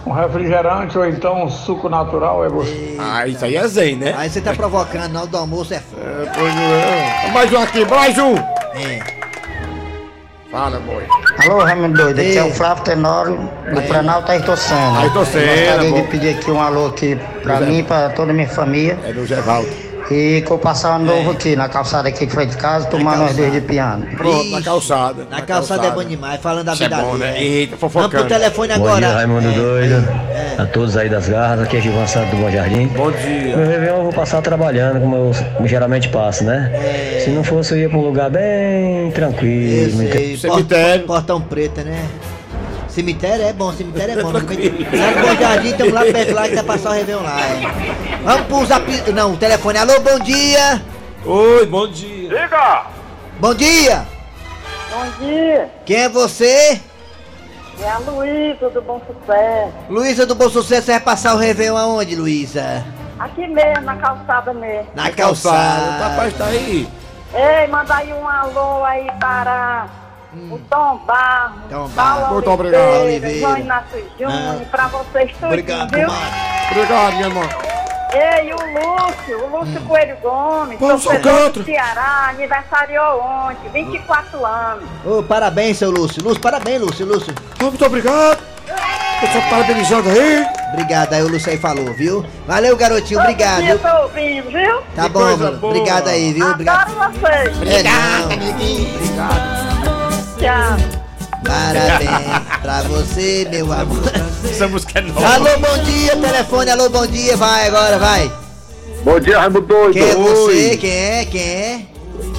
um 0.07 0.11
refrigerante 0.13 0.97
ou 0.97 1.07
então 1.07 1.45
um 1.45 1.51
suco 1.51 1.87
natural 1.91 2.43
é 2.47 2.49
gostoso. 2.49 2.97
Ah, 2.99 3.27
isso 3.27 3.45
aí 3.45 3.57
é 3.57 3.69
zen, 3.69 3.97
né? 3.97 4.15
Aí 4.17 4.31
você 4.31 4.41
tá 4.41 4.55
provocando, 4.55 5.13
na 5.13 5.21
hora 5.21 5.29
do 5.29 5.37
almoço 5.37 5.75
é 5.75 5.81
foda. 5.81 6.03
É, 6.03 6.33
pois 6.35 6.55
é. 6.57 7.31
Mais 7.33 7.53
um 7.53 7.59
aqui, 7.59 7.85
mais 7.85 8.19
um. 8.19 8.37
É. 8.37 9.21
Fala, 10.51 10.81
boy. 10.81 11.05
Alô, 11.47 11.63
Raimundo 11.63 11.97
Doido, 12.03 12.21
aqui 12.21 12.39
é 12.39 12.43
o 12.43 12.51
Flávio 12.53 12.85
Tenório, 12.85 13.37
do 13.73 13.83
Planalto 13.83 14.33
Ayrton 14.33 14.57
Senna. 14.57 14.99
Ayrton 15.01 15.25
Senna, 15.27 15.47
Gostaria 15.47 15.93
de 16.03 16.09
pedir 16.09 16.29
aqui 16.37 16.51
um 16.51 16.61
alô 16.61 16.87
aqui 16.87 17.17
pra 17.43 17.57
José. 17.59 17.67
mim 17.71 17.79
e 17.79 17.83
pra 17.83 18.09
toda 18.09 18.33
a 18.33 18.35
minha 18.35 18.49
família. 18.49 18.99
É 19.05 19.13
do 19.13 19.25
Gevaldo. 19.27 19.69
E 20.11 20.43
que 20.45 20.51
eu 20.51 20.59
passar 20.59 20.99
um 20.99 21.05
novo 21.05 21.31
aqui 21.31 21.55
na 21.55 21.69
calçada 21.69 22.09
aqui 22.09 22.27
que 22.27 22.33
foi 22.33 22.45
de 22.45 22.57
casa, 22.57 22.87
tomar 22.89 23.17
nós 23.17 23.37
dois 23.37 23.53
de 23.53 23.61
piano. 23.61 24.05
Pronto, 24.17 24.51
na 24.51 24.61
calçada. 24.61 25.27
Na 25.31 25.41
calçada 25.43 25.87
é 25.87 25.91
bom 25.93 26.03
demais, 26.03 26.41
falando 26.41 26.65
da 26.67 26.73
Isso 26.73 26.83
é 26.83 26.89
vida 26.89 27.01
bom, 27.01 27.13
dele. 27.17 27.31
né? 27.33 27.43
Eita, 27.45 27.77
Vamos 27.77 27.93
pro 27.93 28.01
fofocando. 28.03 28.27
telefone 28.29 28.69
Bom 28.71 28.75
agora. 28.75 29.07
dia, 29.07 29.15
Raimundo 29.15 29.49
É, 29.49 29.53
Doido. 29.53 30.09
é. 30.59 30.63
A 30.63 30.67
todos 30.67 30.97
aí 30.97 31.09
das 31.09 31.29
garras, 31.29 31.61
aqui 31.61 31.77
é 31.77 31.81
Gilvan 31.81 32.07
Santos 32.09 32.31
do 32.31 32.37
Bom 32.39 32.51
Jardim. 32.51 32.87
Bom 32.89 33.13
dia. 33.13 33.57
Meu 33.57 33.67
Réveillon 33.69 33.97
eu 33.99 34.03
vou 34.03 34.13
passar 34.13 34.43
trabalhando, 34.43 35.01
como 35.01 35.15
eu 35.17 35.33
geralmente 35.69 36.09
passo, 36.09 36.43
né? 36.43 36.73
Se 37.25 37.31
não 37.31 37.45
fosse, 37.45 37.75
eu 37.75 37.79
ia 37.79 37.89
pra 37.89 37.99
um 37.99 38.03
lugar 38.03 38.31
bem 38.31 39.13
tranquilo. 39.13 39.95
muito- 39.95 40.13
sei, 40.13 40.37
Cemitério. 40.37 41.07
Portão, 41.07 41.39
portão 41.39 41.41
preto, 41.41 41.83
né? 41.83 42.03
Cemitério 42.91 43.47
é 43.47 43.53
bom, 43.53 43.73
cemitério 43.73 44.19
é 44.19 44.23
bom. 44.23 44.33
Lá 44.33 44.41
no 44.41 44.47
Bom 44.47 45.41
Jardim, 45.41 45.69
estamos 45.69 45.93
lá 45.93 46.01
perto 46.03 46.35
lá 46.35 46.49
que 46.49 46.55
vai 46.57 46.65
passar 46.65 46.91
o 46.91 46.93
Réveillon 46.95 47.23
lá. 47.23 47.41
É. 47.41 47.61
Vamos 48.25 48.47
pro 48.47 48.67
zap. 48.67 49.13
Não, 49.13 49.33
o 49.35 49.37
telefone. 49.37 49.79
Alô, 49.79 50.01
bom 50.01 50.19
dia! 50.19 50.83
Oi, 51.25 51.67
bom 51.67 51.87
dia. 51.89 52.29
Diga! 52.29 52.83
Bom 53.39 53.55
dia! 53.55 54.07
Bom 54.91 55.25
dia. 55.25 55.71
Quem 55.87 55.97
é 55.97 56.09
você? 56.09 56.81
É 57.81 57.89
a 57.89 57.99
Luísa 57.99 58.69
do 58.71 58.83
Bom 58.83 59.01
Sucesso. 59.07 59.73
Luísa 59.89 60.27
do 60.27 60.35
Bom 60.35 60.51
Sucesso 60.51 60.89
vai 60.89 61.01
passar 61.01 61.35
o 61.35 61.39
Réveillon 61.39 61.77
aonde, 61.77 62.17
Luísa? 62.17 62.85
Aqui 63.19 63.47
mesmo, 63.47 63.85
na 63.85 63.97
calçada 63.97 64.53
mesmo. 64.53 64.89
Na 64.95 65.09
O 65.09 65.15
calçada. 65.15 66.09
rapaz 66.09 66.35
tá 66.37 66.47
aí. 66.47 66.89
Ei, 67.33 67.67
manda 67.69 67.95
aí 67.95 68.13
um 68.13 68.27
alô 68.27 68.85
aí 68.85 69.09
para 69.21 69.87
o 70.35 70.59
Tom 70.71 70.97
Barro, 71.07 71.61
Tom 71.69 71.89
Paulo 71.91 71.91
Barro. 72.21 72.35
Muito 72.35 72.51
obrigado, 72.51 73.03
Oliveira. 73.03 73.39
João 73.41 73.59
Inácio 73.59 74.05
Júnior, 74.19 74.61
Ah. 74.63 74.65
pra 74.71 74.87
vocês 74.89 75.33
tudo, 75.33 75.47
Obrigado, 75.47 75.91
viu? 75.97 76.09
Obrigado, 76.71 77.13
minha 77.17 77.27
irmã. 77.29 77.43
Ei, 78.13 78.53
o 78.53 78.57
Lúcio, 78.57 79.45
o 79.45 79.57
Lúcio 79.59 79.81
Coelho 79.83 80.17
Gomes, 80.21 80.79
torcedor 80.81 81.21
canto. 81.23 81.61
do 81.61 81.65
Ceará, 81.65 82.27
aniversariou 82.31 83.21
ontem, 83.23 83.69
24 83.73 84.45
anos. 84.45 84.85
Ô, 85.07 85.23
parabéns, 85.23 85.79
seu 85.79 85.91
Lúcio. 85.93 86.21
Lúcio, 86.23 86.41
parabéns, 86.41 86.81
Lúcio, 86.81 87.07
Lúcio. 87.07 87.33
Muito 87.61 87.85
obrigado. 87.87 88.41
Eu 89.23 89.29
só 89.29 89.41
parabenizando 89.51 90.09
aí. 90.09 90.45
Obrigado, 90.73 91.13
aí 91.13 91.23
o 91.23 91.29
Lúcio 91.29 91.51
aí 91.53 91.59
falou, 91.59 91.93
viu? 91.93 92.25
Valeu, 92.49 92.77
garotinho, 92.77 93.21
obrigado. 93.21 93.63
Viu? 93.63 93.79
tô 93.79 94.03
ouvindo, 94.03 94.51
viu? 94.51 94.83
Tá 94.97 95.03
Que 95.05 95.09
bom, 95.11 95.21
mano. 95.37 95.57
boa. 95.59 95.73
Obrigado 95.75 96.09
aí, 96.09 96.33
viu? 96.33 96.47
Obrigado. 96.51 96.91
Adoro 96.91 97.13
vocês. 97.21 97.63
É, 97.63 97.83
não. 97.85 99.70
Tchau. 100.41 100.77
Parabéns 101.45 102.59
pra 102.63 102.83
você, 102.83 103.47
meu 103.51 103.73
amor. 103.73 104.03
Essa 104.45 104.69
música 104.69 104.99
é 104.99 105.03
nova. 105.03 105.27
Alô, 105.35 105.59
bom 105.59 105.83
dia, 105.85 106.17
telefone, 106.17 106.71
alô, 106.71 106.89
bom 106.89 107.07
dia, 107.07 107.37
vai 107.37 107.67
agora, 107.69 107.99
vai. 107.99 108.31
Bom 109.05 109.19
dia, 109.21 109.39
Raimundo 109.39 109.63
Doido. 109.63 109.93
Quem 109.95 110.03
é 110.09 110.15
você? 110.15 110.77
Quem 110.77 110.91
é? 110.91 111.25
Quem 111.25 111.41
é? 111.43 111.81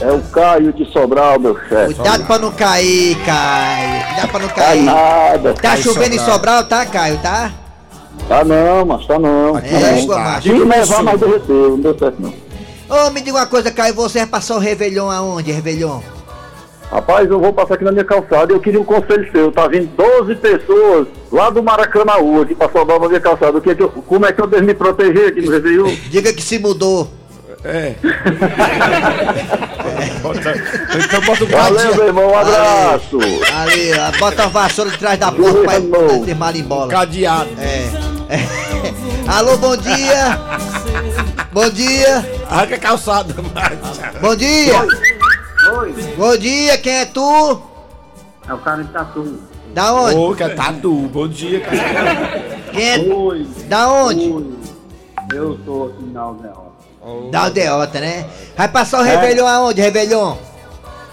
É 0.02 0.12
o 0.12 0.20
Caio 0.22 0.74
de 0.74 0.86
Sobral, 0.92 1.40
meu 1.40 1.58
chefe. 1.68 1.96
Cuidado 1.96 2.26
pra 2.26 2.40
não 2.40 2.52
cair, 2.52 3.16
Caio. 3.26 4.06
Cuidado 4.08 4.30
pra 4.30 4.40
não 4.40 4.48
Tá 4.50 4.54
cair. 4.56 4.84
nada. 4.84 5.54
Tá 5.54 5.78
chovendo 5.78 6.16
em 6.16 6.20
Sobral, 6.20 6.64
tá, 6.66 6.86
Caio, 6.86 7.18
tá? 7.20 7.52
Tá 8.28 8.44
não, 8.44 8.86
mas 8.86 9.06
tá 9.06 9.18
não. 9.20 9.58
Égua, 9.58 10.20
macho. 10.20 10.42
Tinha 10.42 10.56
que 10.56 10.64
levar, 10.66 11.04
mas 11.04 11.20
derreteu, 11.20 11.70
não 11.72 11.80
deu 11.80 11.98
certo 11.98 12.16
não. 12.20 12.34
Ô, 12.90 13.10
me 13.10 13.22
diga 13.22 13.38
uma 13.38 13.48
coisa, 13.48 13.72
Caio, 13.72 13.94
você 13.94 14.20
vai 14.20 14.28
passar 14.28 14.56
o 14.56 14.60
Réveillon 14.60 15.10
aonde, 15.10 15.52
Réveillon? 15.52 16.00
Rapaz, 16.92 17.30
eu 17.30 17.40
vou 17.40 17.54
passar 17.54 17.76
aqui 17.76 17.84
na 17.86 17.92
minha 17.92 18.04
calçada 18.04 18.52
e 18.52 18.56
eu 18.56 18.60
queria 18.60 18.80
um 18.82 18.84
conselho 18.84 19.26
seu. 19.32 19.52
Tá 19.52 19.66
vindo 19.68 19.90
12 19.96 20.36
pessoas 20.36 21.08
lá 21.32 21.50
do 21.50 21.64
Maracanãú 21.64 22.42
aqui 22.42 22.54
pra 22.54 22.70
salvar 22.70 23.00
na 23.00 23.08
minha 23.08 23.20
calçada. 23.22 23.58
O 23.58 23.62
que 23.62 23.70
é 23.70 23.76
que 23.76 23.82
eu- 23.84 23.90
como 23.90 24.26
é 24.26 24.34
que 24.34 24.42
eu 24.42 24.48
devo 24.48 24.64
me 24.66 24.74
proteger 24.74 25.30
aqui 25.30 25.42
no 25.42 25.52
Réveillon? 25.52 25.96
Diga 26.12 26.34
que 26.34 26.42
se 26.42 26.60
mudou. 26.60 27.10
É. 27.64 27.94
Bota- 30.22 30.52
Então 31.06 31.22
bota 31.22 31.44
um 31.44 31.48
Valeu, 31.48 31.96
meu 31.96 32.08
irmão, 32.08 32.32
um 32.32 32.38
abraço. 32.38 33.20
Ali, 33.62 33.92
ó, 33.94 34.20
bota 34.20 34.44
a 34.44 34.48
vassoura 34.48 34.90
de 34.92 34.98
trás 34.98 35.18
da 35.20 35.32
porta 35.32 35.60
pra 35.62 35.78
ir 36.28 36.36
marimbola. 36.36 36.88
Cadeado. 36.90 37.50
É. 37.60 37.88
Alô, 39.32 39.58
bom 39.58 39.78
dia. 39.78 40.40
Bom 41.54 41.70
dia. 41.70 42.26
Arranca 42.50 42.76
a 42.76 42.80
calçada. 42.80 43.34
Bom 44.22 44.36
dia. 44.36 44.74
Oi, 45.70 45.94
Bom 46.18 46.38
dia, 46.38 46.78
quem 46.78 46.94
é 46.94 47.06
tu? 47.06 47.62
é 48.48 48.54
o 48.54 48.58
cara 48.60 48.84
de 48.84 48.90
Tatu. 48.92 49.40
Da 49.74 49.94
onde? 49.94 50.16
Ô, 50.18 50.36
que 50.36 50.44
é 50.44 50.50
tatu. 50.50 50.94
Bom 51.14 51.28
dia, 51.30 51.62
cara. 51.62 51.76
Quem 52.74 52.90
é? 52.90 52.98
Oi, 53.14 53.48
Da 53.70 53.90
onde? 53.90 54.30
oi. 54.30 54.54
Eu 55.34 55.58
sou 55.64 55.88
aqui 55.88 56.04
na 56.06 56.22
Aldeota. 56.22 56.72
Da 57.32 57.44
aldeota, 57.44 58.00
né? 58.02 58.30
Vai 58.58 58.68
passar 58.68 59.00
o 59.00 59.04
Réveillon 59.04 59.48
aonde, 59.48 59.80
Réveillon? 59.82 60.36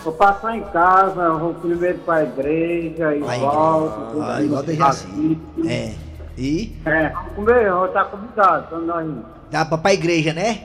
Vou 0.03 0.13
passar 0.13 0.57
em 0.57 0.63
casa, 0.63 1.21
eu 1.21 1.39
vou 1.39 1.55
primeiro 1.55 1.99
pra 1.99 2.25
igreja 2.25 3.15
e 3.15 3.21
Vai, 3.21 3.39
volto. 3.39 4.21
Ah, 4.23 4.43
igual 4.43 4.63
da 4.63 4.73
Jaci. 4.73 5.39
É. 5.67 5.93
E? 6.37 6.77
É, 6.85 7.09
vamos 7.11 7.33
comer, 7.35 7.67
eu 7.67 7.77
vou 7.77 7.87
estar 7.87 8.05
convidado, 8.07 8.67
quando 8.71 8.87
nós 8.87 9.07
ir. 9.07 9.15
Dá 9.51 9.65
pra, 9.65 9.79
pra 9.79 9.95
igreja, 9.95 10.33
né? 10.33 10.63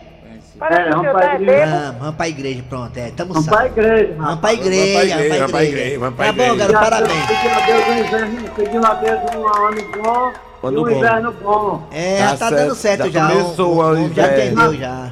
É, 0.62 0.89
vamos 0.91 1.12
pra 1.12 1.36
igreja. 1.36 1.65
Vamos, 1.65 2.00
vamos 2.00 2.15
pra 2.15 2.29
igreja, 2.29 2.63
pronto. 2.69 2.98
É, 2.98 3.12
tamo 3.15 3.33
Vamos 3.33 3.45
salvo. 3.50 3.60
pra 3.74 3.83
igreja, 3.83 4.13
Vamos 4.17 4.39
pra 4.39 4.53
igreja, 4.53 4.93
Vamos 4.93 4.93
pra 4.93 5.03
igreja, 5.03 5.19
vamos 5.19 5.38
vamos 5.39 5.45
pra 5.45 5.48
pra 5.50 5.63
igreja. 5.63 5.81
igreja, 5.83 6.00
vamos 6.00 6.15
pra 6.15 6.25
Tá 6.25 6.31
bom, 6.33 6.43
igreja. 6.43 6.72
garoto, 6.72 6.89
parabéns. 6.89 7.25
Pedindo 7.25 7.53
a 7.53 7.65
Deus 7.65 7.88
um 7.88 7.98
inverno, 8.00 8.50
pedindo 8.55 8.86
a 8.88 8.93
Deus 8.93 9.19
um 9.36 9.48
ano 9.48 9.81
bom 10.03 10.31
e 10.63 10.67
um 10.77 10.83
bom. 10.83 10.89
inverno 10.89 11.31
bom. 11.41 11.88
É, 11.91 12.17
Tá 12.19 12.38
tá 12.38 12.50
dando 12.51 12.75
certo, 12.75 13.03
certo 13.03 13.12
já 13.12 13.19
já. 13.27 13.36
começou 13.36 13.75
o, 13.75 13.79
o, 14.05 14.13
já 14.13 14.27
entendeu 14.27 14.75
já. 14.75 15.10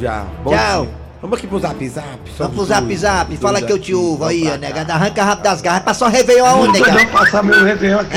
Já. 0.00 0.24
Bom 0.44 0.50
Tchau. 0.56 0.82
dia. 0.86 0.94
Vamos 1.20 1.38
aqui 1.38 1.46
pro 1.48 1.58
zap 1.58 1.88
zap. 1.88 2.06
Vamos 2.38 2.54
pro 2.56 2.64
zap 2.64 2.96
zap, 2.96 3.36
fala 3.38 3.60
que 3.60 3.72
eu 3.72 3.78
te 3.80 3.92
ouvo 3.92 4.24
aí, 4.24 4.48
ó, 4.48 4.56
negada. 4.56 4.94
Arranca 4.94 5.24
rápido 5.24 5.44
das 5.44 5.60
garras. 5.60 5.82
Passar 5.82 6.06
o 6.06 6.10
Réveillon 6.10 6.46
aonde, 6.46 6.80
negada? 6.80 7.02
não 7.02 7.06
passar 7.10 7.42
meu 7.42 7.64
Réveillon 7.64 7.98
aqui. 7.98 8.16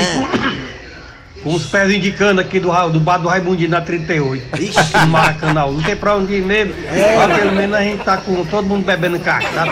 Com 1.42 1.54
os 1.54 1.66
pés 1.66 1.90
indicando 1.90 2.40
aqui 2.40 2.60
do, 2.60 2.70
do 2.90 3.00
bar 3.00 3.18
do 3.18 3.28
Raimundinho 3.28 3.70
na 3.70 3.80
38. 3.80 4.62
Ixi, 4.62 5.06
Maracanã. 5.08 5.66
Não 5.66 5.82
tem 5.82 5.96
pra 5.96 6.16
onde 6.16 6.34
ir 6.34 6.42
mesmo. 6.42 6.74
É. 6.86 7.16
Lá 7.16 7.36
pelo 7.36 7.52
menos 7.52 7.76
a 7.76 7.82
gente 7.82 8.04
tá 8.04 8.16
com 8.16 8.44
todo 8.44 8.66
mundo 8.66 8.84
bebendo 8.84 9.18
cachaça. 9.18 9.66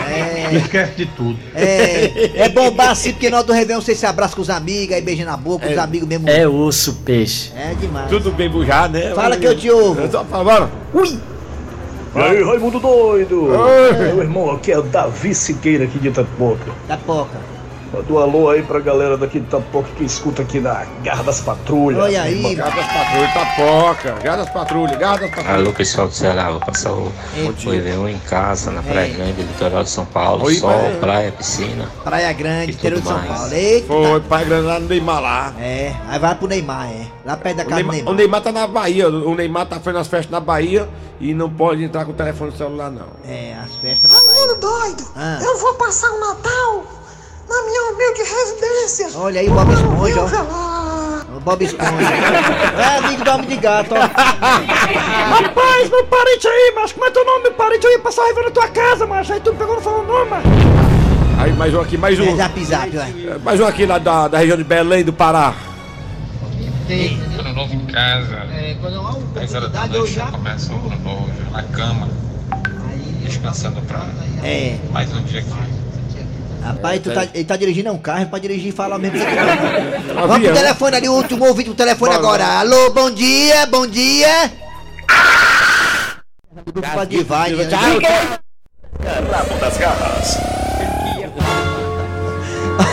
Não 0.51 0.59
esquece 0.59 0.93
de 0.97 1.05
tudo. 1.05 1.39
É, 1.55 2.43
é 2.43 2.49
bombar 2.49 2.89
assim, 2.89 3.11
porque 3.13 3.29
nós 3.29 3.45
do 3.45 3.53
Réveillon 3.53 3.81
você 3.81 3.95
se 3.95 4.05
abraça 4.05 4.35
com 4.35 4.41
os 4.41 4.49
amigos, 4.49 4.95
aí 4.95 5.01
beija 5.01 5.23
na 5.23 5.37
boca, 5.37 5.69
os 5.69 5.77
amigos 5.77 6.07
mesmo. 6.07 6.29
É 6.29 6.47
osso, 6.47 6.95
peixe. 7.05 7.51
É 7.55 7.73
demais. 7.73 8.09
Tudo 8.09 8.31
bem 8.31 8.49
bujado, 8.49 8.97
né? 8.97 9.13
Fala 9.15 9.37
que 9.37 9.47
eu 9.47 9.57
te 9.57 9.69
ouvo. 9.69 10.01
Então, 10.03 10.25
fala, 10.25 10.69
Ui! 10.93 11.19
E 12.13 12.19
aí, 12.19 12.43
Raimundo 12.43 12.77
doido! 12.77 13.45
Oi. 13.45 13.93
Meu 13.93 14.19
irmão, 14.19 14.51
aqui 14.51 14.73
é 14.73 14.77
o 14.77 14.81
Davi 14.81 15.33
Siqueira 15.33 15.85
aqui 15.85 15.97
de 15.97 16.09
Itapoca. 16.09 16.71
Tapoca. 16.85 17.50
Manda 17.93 18.13
um 18.13 18.17
alô 18.19 18.49
aí 18.49 18.63
pra 18.63 18.79
galera 18.79 19.17
daqui 19.17 19.39
de 19.39 19.45
Itapoca 19.47 19.89
que 19.97 20.05
escuta 20.05 20.43
aqui 20.43 20.61
na 20.61 20.85
Garra 21.03 21.23
das 21.23 21.41
Patrulhas. 21.41 22.01
Olha 22.01 22.21
aí. 22.21 22.55
Garra 22.55 22.71
das 22.75 22.87
patrulhas, 22.87 23.33
tapoca. 23.33 24.11
Garra 24.23 24.37
das 24.37 24.49
patrulhas, 24.49 24.97
garra 24.97 25.17
das 25.17 25.29
patrulhas. 25.29 25.55
Alô 25.59 25.73
pessoal 25.73 26.07
do 26.07 26.13
Ceará, 26.13 26.51
vou 26.51 26.59
passar 26.61 26.91
o 26.93 27.11
o 27.11 27.69
Réveillon 27.69 28.07
em 28.07 28.19
casa, 28.19 28.71
na 28.71 28.81
Praia 28.81 29.07
É. 29.11 29.13
Grande, 29.13 29.41
litoral 29.41 29.83
de 29.83 29.89
São 29.89 30.05
Paulo, 30.05 30.45
Oi, 30.45 30.55
sol, 30.55 30.69
vai. 30.71 30.95
praia, 31.01 31.31
piscina. 31.33 31.89
Praia 32.03 32.31
Grande, 32.31 32.71
interior 32.71 33.01
de 33.01 33.07
São 33.07 33.17
mais. 33.17 33.27
Paulo. 33.29 33.53
Eita. 33.53 33.87
Foi, 33.87 34.19
pai 34.21 34.45
grande 34.45 34.65
lá 34.67 34.79
no 34.79 34.87
Neymar 34.87 35.21
lá. 35.21 35.53
É, 35.59 35.93
aí 36.07 36.19
vai 36.19 36.35
pro 36.35 36.47
Neymar, 36.47 36.89
é. 36.91 37.05
Lá 37.25 37.35
perto 37.35 37.57
da 37.57 37.63
O 37.63 37.65
casa 37.67 37.83
do 37.83 37.91
Neymar, 37.91 37.95
Neymar. 37.95 38.13
o 38.13 38.15
Neymar 38.15 38.41
tá 38.41 38.51
na 38.53 38.67
Bahia, 38.67 39.09
o 39.09 39.35
Neymar 39.35 39.65
tá 39.65 39.79
fazendo 39.81 39.99
as 39.99 40.07
festas 40.07 40.31
na 40.31 40.39
Bahia 40.39 40.87
e 41.19 41.33
não 41.33 41.49
pode 41.49 41.83
entrar 41.83 42.05
com 42.05 42.11
o 42.11 42.15
telefone 42.15 42.55
celular, 42.55 42.89
não. 42.89 43.07
É, 43.27 43.53
as 43.63 43.75
festas 43.75 44.09
na 44.11 44.31
Menino 44.31 44.55
doido, 44.55 45.03
Ah. 45.15 45.39
eu 45.43 45.57
vou 45.57 45.73
passar 45.73 46.09
o 46.09 46.19
Natal 46.19 46.83
na 47.49 47.61
minha 47.63 47.91
humilde 47.91 48.21
residência. 48.23 49.09
Olha 49.19 49.41
aí 49.41 49.49
o 49.49 49.53
Bob 49.53 49.73
Esponja, 49.73 50.21
ó. 50.21 50.27
ó. 51.33 51.37
O 51.37 51.39
Bob 51.39 51.63
Esponja. 51.63 51.89
é 52.77 52.97
amigo 52.97 53.23
do 53.23 53.31
homem 53.31 53.47
de 53.47 53.55
gato, 53.57 53.93
ó. 53.95 53.99
Rapaz, 53.99 55.89
meu 55.89 56.05
parente 56.05 56.47
aí, 56.47 56.73
mas 56.75 56.91
como 56.93 57.05
é 57.05 57.11
teu 57.11 57.25
nome, 57.25 57.43
meu 57.43 57.53
parente? 57.53 57.85
Eu 57.85 57.91
ia 57.91 57.99
passar 57.99 58.23
raiva 58.23 58.41
na 58.43 58.51
tua 58.51 58.67
casa, 58.67 59.05
mas 59.05 59.29
aí 59.31 59.39
tu 59.39 59.53
pegou 59.53 59.73
e 59.73 59.75
não 59.77 59.83
falou 59.83 60.03
o 60.03 60.07
nome, 60.07 60.29
mas... 60.29 60.43
Aí 61.39 61.53
mais 61.53 61.73
um 61.73 61.81
aqui, 61.81 61.97
mais 61.97 62.19
um. 62.19 62.23
É 62.23 62.35
zap 62.35 62.63
zap, 62.65 62.89
vai. 62.89 63.13
Mais 63.43 63.59
um 63.59 63.65
aqui 63.65 63.85
lá 63.85 63.97
da, 63.97 64.27
da 64.27 64.37
região 64.37 64.57
de 64.57 64.63
Belém 64.63 65.03
do 65.03 65.11
Pará. 65.13 65.55
Ano 67.39 67.53
novo 67.53 67.73
em 67.73 67.85
casa. 67.85 68.45
10 69.33 69.55
horas 69.55 69.71
da 69.71 69.87
noite 69.87 70.13
já 70.13 70.25
começa 70.27 70.71
o 70.73 70.75
ano 70.75 70.99
novo, 71.03 71.29
na 71.51 71.63
cama. 71.63 72.09
Descansando 73.23 73.81
pra 73.81 74.05
É. 74.43 74.77
mais 74.91 75.11
um 75.13 75.21
dia 75.23 75.39
aqui. 75.39 75.80
Rapaz, 76.61 77.01
tu 77.01 77.11
tá, 77.11 77.27
ele 77.33 77.43
tá 77.43 77.57
dirigindo 77.57 77.89
é 77.89 77.91
um 77.91 77.97
carro, 77.97 78.21
é 78.21 78.25
pra 78.25 78.39
dirigir 78.39 78.69
e 78.69 78.71
falar 78.71 78.99
mesmo. 78.99 79.17
Vamos 80.13 80.35
Avião. 80.35 80.53
pro 80.53 80.61
telefone 80.61 80.95
ali, 80.95 81.09
o 81.09 81.13
último 81.13 81.45
ouvinte 81.45 81.69
pro 81.69 81.75
telefone 81.75 82.13
agora. 82.13 82.45
Alô, 82.45 82.91
bom 82.91 83.09
dia, 83.09 83.65
bom 83.65 83.87
dia. 83.87 84.51
Vai, 87.25 87.51
né? 87.51 87.69
Rabo 89.31 89.59
das 89.59 89.77
Garras. 89.77 90.37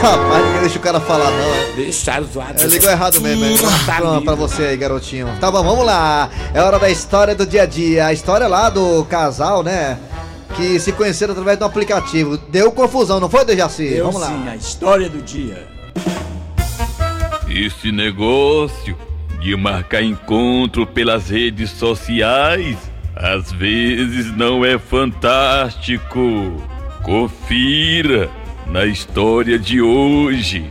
Rapaz, 0.00 0.44
ninguém 0.44 0.60
deixa 0.60 0.78
o 0.78 0.82
cara 0.82 1.00
falar, 1.00 1.30
não, 1.30 1.54
é? 1.54 1.72
Deixaram 1.76 2.26
zoado. 2.26 2.62
É, 2.62 2.66
ligou 2.66 2.90
errado 2.90 3.20
mesmo, 3.20 3.44
hein? 3.44 3.58
Pronto, 3.96 4.24
pra 4.24 4.34
você 4.34 4.62
aí, 4.62 4.76
garotinho. 4.76 5.28
Tá 5.40 5.50
bom, 5.50 5.62
vamos 5.62 5.84
lá. 5.84 6.30
É 6.54 6.62
hora 6.62 6.78
da 6.78 6.88
história 6.88 7.34
do 7.34 7.46
dia 7.46 7.62
a 7.62 7.66
dia. 7.66 8.06
A 8.06 8.12
história 8.12 8.46
lá 8.46 8.70
do 8.70 9.04
casal, 9.06 9.62
né? 9.62 9.98
Que 10.58 10.78
se 10.80 10.92
conheceram 10.92 11.32
através 11.32 11.56
do 11.56 11.64
aplicativo. 11.64 12.36
Deu 12.36 12.72
confusão, 12.72 13.20
não 13.20 13.30
foi, 13.30 13.44
Dejaci? 13.44 13.94
Eu 13.94 14.06
Vamos 14.06 14.20
lá. 14.20 14.26
sim, 14.26 14.48
a 14.48 14.56
história 14.56 15.08
do 15.08 15.22
dia. 15.22 15.68
Esse 17.48 17.92
negócio 17.92 18.96
de 19.40 19.56
marcar 19.56 20.02
encontro 20.02 20.84
pelas 20.84 21.30
redes 21.30 21.70
sociais 21.70 22.76
às 23.14 23.50
vezes 23.52 24.36
não 24.36 24.64
é 24.64 24.78
fantástico. 24.78 26.20
Confira 27.02 28.28
na 28.66 28.84
história 28.84 29.58
de 29.58 29.80
hoje. 29.80 30.70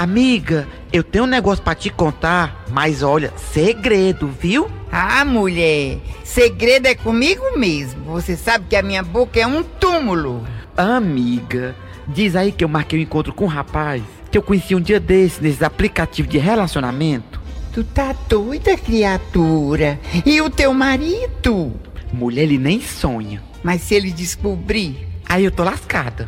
Amiga, 0.00 0.66
eu 0.90 1.04
tenho 1.04 1.24
um 1.24 1.26
negócio 1.26 1.62
pra 1.62 1.74
te 1.74 1.90
contar, 1.90 2.64
mas 2.70 3.02
olha, 3.02 3.34
segredo, 3.36 4.28
viu? 4.28 4.66
Ah, 4.90 5.26
mulher, 5.26 5.98
segredo 6.24 6.86
é 6.86 6.94
comigo 6.94 7.58
mesmo. 7.58 8.04
Você 8.04 8.34
sabe 8.34 8.64
que 8.66 8.76
a 8.76 8.82
minha 8.82 9.02
boca 9.02 9.38
é 9.38 9.46
um 9.46 9.62
túmulo. 9.62 10.42
Amiga, 10.74 11.76
diz 12.08 12.34
aí 12.34 12.50
que 12.50 12.64
eu 12.64 12.68
marquei 12.68 12.98
um 12.98 13.02
encontro 13.02 13.34
com 13.34 13.44
um 13.44 13.46
rapaz 13.46 14.02
que 14.30 14.38
eu 14.38 14.42
conheci 14.42 14.74
um 14.74 14.80
dia 14.80 14.98
desse 14.98 15.42
nesses 15.42 15.62
aplicativos 15.62 16.32
de 16.32 16.38
relacionamento. 16.38 17.38
Tu 17.70 17.84
tá 17.84 18.14
doida, 18.26 18.78
criatura? 18.78 20.00
E 20.24 20.40
o 20.40 20.48
teu 20.48 20.72
marido? 20.72 21.74
Mulher, 22.10 22.44
ele 22.44 22.56
nem 22.56 22.80
sonha. 22.80 23.42
Mas 23.62 23.82
se 23.82 23.96
ele 23.96 24.10
descobrir? 24.10 25.06
Aí 25.28 25.44
eu 25.44 25.50
tô 25.50 25.62
lascada. 25.62 26.26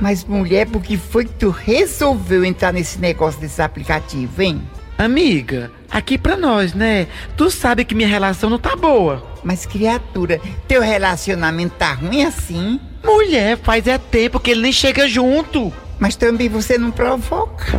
Mas 0.00 0.24
mulher, 0.24 0.66
por 0.66 0.82
que 0.82 0.96
foi 0.96 1.24
que 1.24 1.34
tu 1.34 1.50
resolveu 1.50 2.44
entrar 2.44 2.72
nesse 2.72 2.98
negócio 2.98 3.40
desse 3.40 3.60
aplicativo, 3.60 4.40
hein? 4.40 4.62
Amiga, 4.96 5.70
aqui 5.90 6.18
pra 6.18 6.36
nós, 6.36 6.74
né? 6.74 7.06
Tu 7.36 7.50
sabe 7.50 7.84
que 7.84 7.94
minha 7.94 8.08
relação 8.08 8.50
não 8.50 8.58
tá 8.58 8.74
boa. 8.76 9.22
Mas 9.42 9.66
criatura, 9.66 10.40
teu 10.66 10.82
relacionamento 10.82 11.74
tá 11.78 11.94
ruim 11.94 12.24
assim? 12.24 12.80
Mulher, 13.04 13.56
faz 13.58 13.86
é 13.86 13.98
tempo 13.98 14.40
que 14.40 14.50
ele 14.50 14.62
nem 14.62 14.72
chega 14.72 15.08
junto. 15.08 15.72
Mas 15.98 16.16
também 16.16 16.48
você 16.48 16.78
não 16.78 16.90
provoca. 16.90 17.78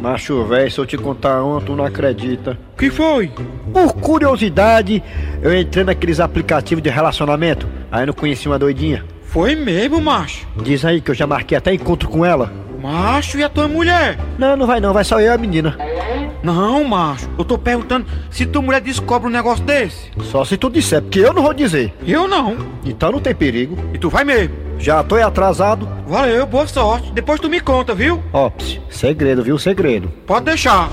Macho, 0.00 0.44
velho, 0.46 0.70
se 0.70 0.78
eu 0.78 0.86
te 0.86 0.98
contar 0.98 1.44
uma, 1.44 1.60
tu 1.60 1.76
não 1.76 1.84
acredita. 1.84 2.58
que 2.76 2.90
foi? 2.90 3.30
Por 3.72 3.94
curiosidade, 3.94 5.02
eu 5.40 5.56
entrei 5.58 5.84
naqueles 5.84 6.18
aplicativos 6.20 6.82
de 6.82 6.90
relacionamento. 6.90 7.68
Aí 7.90 8.04
não 8.04 8.12
conheci 8.12 8.48
uma 8.48 8.58
doidinha. 8.58 9.04
Foi 9.32 9.56
mesmo, 9.56 9.98
macho? 9.98 10.46
Diz 10.62 10.84
aí 10.84 11.00
que 11.00 11.10
eu 11.10 11.14
já 11.14 11.26
marquei 11.26 11.56
até 11.56 11.72
encontro 11.72 12.06
com 12.06 12.22
ela. 12.22 12.52
Macho, 12.82 13.38
e 13.38 13.42
a 13.42 13.48
tua 13.48 13.66
mulher? 13.66 14.18
Não, 14.38 14.54
não 14.58 14.66
vai 14.66 14.78
não, 14.78 14.92
vai 14.92 15.04
só 15.04 15.18
eu 15.20 15.26
e 15.26 15.34
a 15.34 15.38
menina. 15.38 15.74
Não, 16.42 16.84
macho, 16.84 17.30
eu 17.38 17.44
tô 17.44 17.56
perguntando 17.56 18.04
se 18.30 18.44
tua 18.44 18.60
mulher 18.60 18.82
descobre 18.82 19.28
um 19.28 19.32
negócio 19.32 19.64
desse. 19.64 20.10
Só 20.24 20.44
se 20.44 20.58
tu 20.58 20.68
disser, 20.68 21.00
porque 21.00 21.20
eu 21.20 21.32
não 21.32 21.42
vou 21.42 21.54
dizer. 21.54 21.94
Eu 22.06 22.28
não. 22.28 22.58
Então 22.84 23.10
não 23.10 23.20
tem 23.20 23.34
perigo. 23.34 23.78
E 23.94 23.98
tu 23.98 24.10
vai 24.10 24.22
mesmo? 24.22 24.54
Já 24.78 25.02
tô 25.02 25.14
atrasado. 25.14 25.88
Valeu, 26.06 26.44
boa 26.44 26.66
sorte. 26.66 27.10
Depois 27.12 27.40
tu 27.40 27.48
me 27.48 27.60
conta, 27.60 27.94
viu? 27.94 28.22
Ó, 28.34 28.50
ps, 28.50 28.80
segredo, 28.90 29.42
viu? 29.42 29.58
Segredo. 29.58 30.12
Pode 30.26 30.44
deixar. 30.44 30.90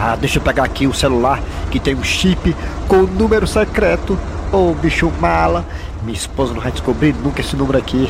Ah, 0.00 0.16
deixa 0.16 0.38
eu 0.38 0.42
pegar 0.42 0.64
aqui 0.64 0.86
o 0.86 0.94
celular 0.94 1.42
que 1.70 1.78
tem 1.78 1.94
um 1.94 2.04
chip 2.04 2.56
com 2.88 2.96
o 2.96 3.06
número 3.06 3.46
secreto. 3.46 4.18
Ô, 4.52 4.72
bicho 4.72 5.12
mala. 5.20 5.66
Minha 6.06 6.16
esposa 6.16 6.54
não 6.54 6.60
vai 6.60 6.70
descobrir 6.70 7.12
nunca 7.14 7.40
esse 7.40 7.56
número 7.56 7.76
aqui. 7.76 8.08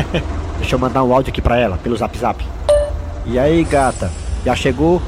deixa 0.56 0.76
eu 0.76 0.78
mandar 0.78 1.04
um 1.04 1.12
áudio 1.12 1.30
aqui 1.30 1.42
pra 1.42 1.58
ela, 1.58 1.76
pelo 1.76 1.94
zap 1.94 2.16
zap. 2.16 2.42
E 3.26 3.38
aí, 3.38 3.62
gata? 3.64 4.10
Já 4.46 4.56
chegou? 4.56 5.02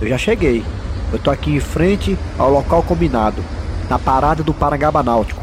Eu 0.00 0.08
já 0.08 0.16
cheguei. 0.16 0.64
Eu 1.12 1.18
tô 1.18 1.30
aqui 1.30 1.54
em 1.54 1.60
frente 1.60 2.18
ao 2.38 2.50
local 2.50 2.82
combinado, 2.82 3.44
na 3.90 3.98
parada 3.98 4.42
do 4.42 4.54
Parangaba 4.54 5.02
Náutico. 5.02 5.42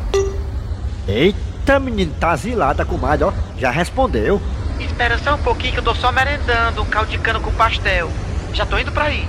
Eita, 1.07 1.79
menino, 1.79 2.11
tá 2.19 2.35
zilada, 2.35 2.83
comadre, 2.83 3.25
ó. 3.25 3.33
Já 3.59 3.69
respondeu. 3.69 4.41
Espera 4.79 5.19
só 5.19 5.35
um 5.35 5.43
pouquinho 5.43 5.73
que 5.73 5.79
eu 5.79 5.83
tô 5.83 5.93
só 5.93 6.11
merendando 6.11 6.81
um 6.81 6.85
caldo 6.85 7.11
de 7.11 7.19
cana 7.19 7.39
com 7.39 7.51
pastel. 7.51 8.09
Já 8.51 8.65
tô 8.65 8.79
indo 8.79 8.91
pra 8.91 9.03
aí. 9.03 9.27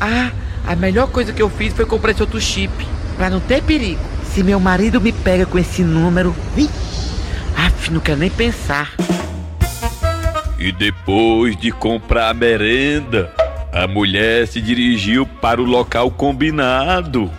Ah, 0.00 0.32
a 0.66 0.74
melhor 0.74 1.06
coisa 1.06 1.32
que 1.32 1.40
eu 1.40 1.48
fiz 1.48 1.72
foi 1.72 1.86
comprar 1.86 2.10
esse 2.10 2.22
outro 2.22 2.40
chip. 2.40 2.72
Pra 3.16 3.30
não 3.30 3.38
ter 3.38 3.62
perigo. 3.62 4.00
Se 4.34 4.42
meu 4.44 4.60
marido 4.60 5.00
me 5.00 5.12
pega 5.12 5.44
com 5.44 5.58
esse 5.58 5.82
número. 5.82 6.34
Aff, 7.56 7.92
não 7.92 8.00
quero 8.00 8.18
nem 8.18 8.30
pensar. 8.30 8.92
E 10.58 10.70
depois 10.70 11.56
de 11.56 11.72
comprar 11.72 12.28
a 12.28 12.34
merenda, 12.34 13.32
a 13.72 13.86
mulher 13.88 14.46
se 14.46 14.60
dirigiu 14.60 15.26
para 15.26 15.60
o 15.60 15.64
local 15.64 16.10
combinado. 16.10 17.30